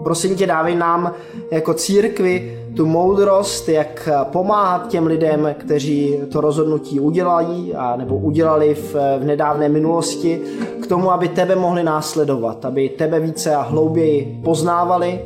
Prosím 0.02 0.36
tě, 0.36 0.46
dávej 0.46 0.74
nám 0.74 1.12
jako 1.50 1.74
církvi 1.74 2.58
tu 2.76 2.86
moudrost, 2.86 3.68
jak 3.68 4.08
pomáhat 4.22 4.88
těm 4.88 5.06
lidem, 5.06 5.54
kteří 5.58 6.18
to 6.32 6.40
rozhodnutí 6.40 7.00
udělají 7.00 7.74
a 7.74 7.96
nebo 7.96 8.16
udělali 8.16 8.74
v, 8.74 8.94
v 8.94 9.24
nedávné 9.24 9.68
minulosti, 9.68 10.40
k 10.82 10.86
tomu, 10.86 11.12
aby 11.12 11.28
tebe 11.28 11.56
mohli 11.56 11.82
následovat, 11.82 12.64
aby 12.64 12.88
tebe 12.88 13.20
více 13.20 13.54
a 13.54 13.62
hlouběji 13.62 14.40
poznávali, 14.44 15.20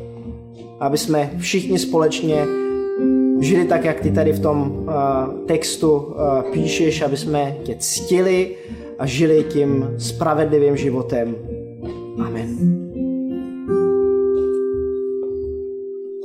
aby 0.80 0.98
jsme 0.98 1.30
všichni 1.38 1.78
společně 1.78 2.63
žili 3.44 3.64
tak, 3.64 3.84
jak 3.84 4.00
ty 4.00 4.10
tady 4.10 4.32
v 4.32 4.40
tom 4.40 4.70
uh, 4.70 5.46
textu 5.46 5.96
uh, 5.96 6.14
píšeš, 6.52 7.02
aby 7.02 7.16
jsme 7.16 7.56
tě 7.62 7.76
ctili 7.78 8.56
a 8.98 9.06
žili 9.06 9.44
tím 9.44 9.94
spravedlivým 9.98 10.76
životem. 10.76 11.36
Amen. 12.18 12.73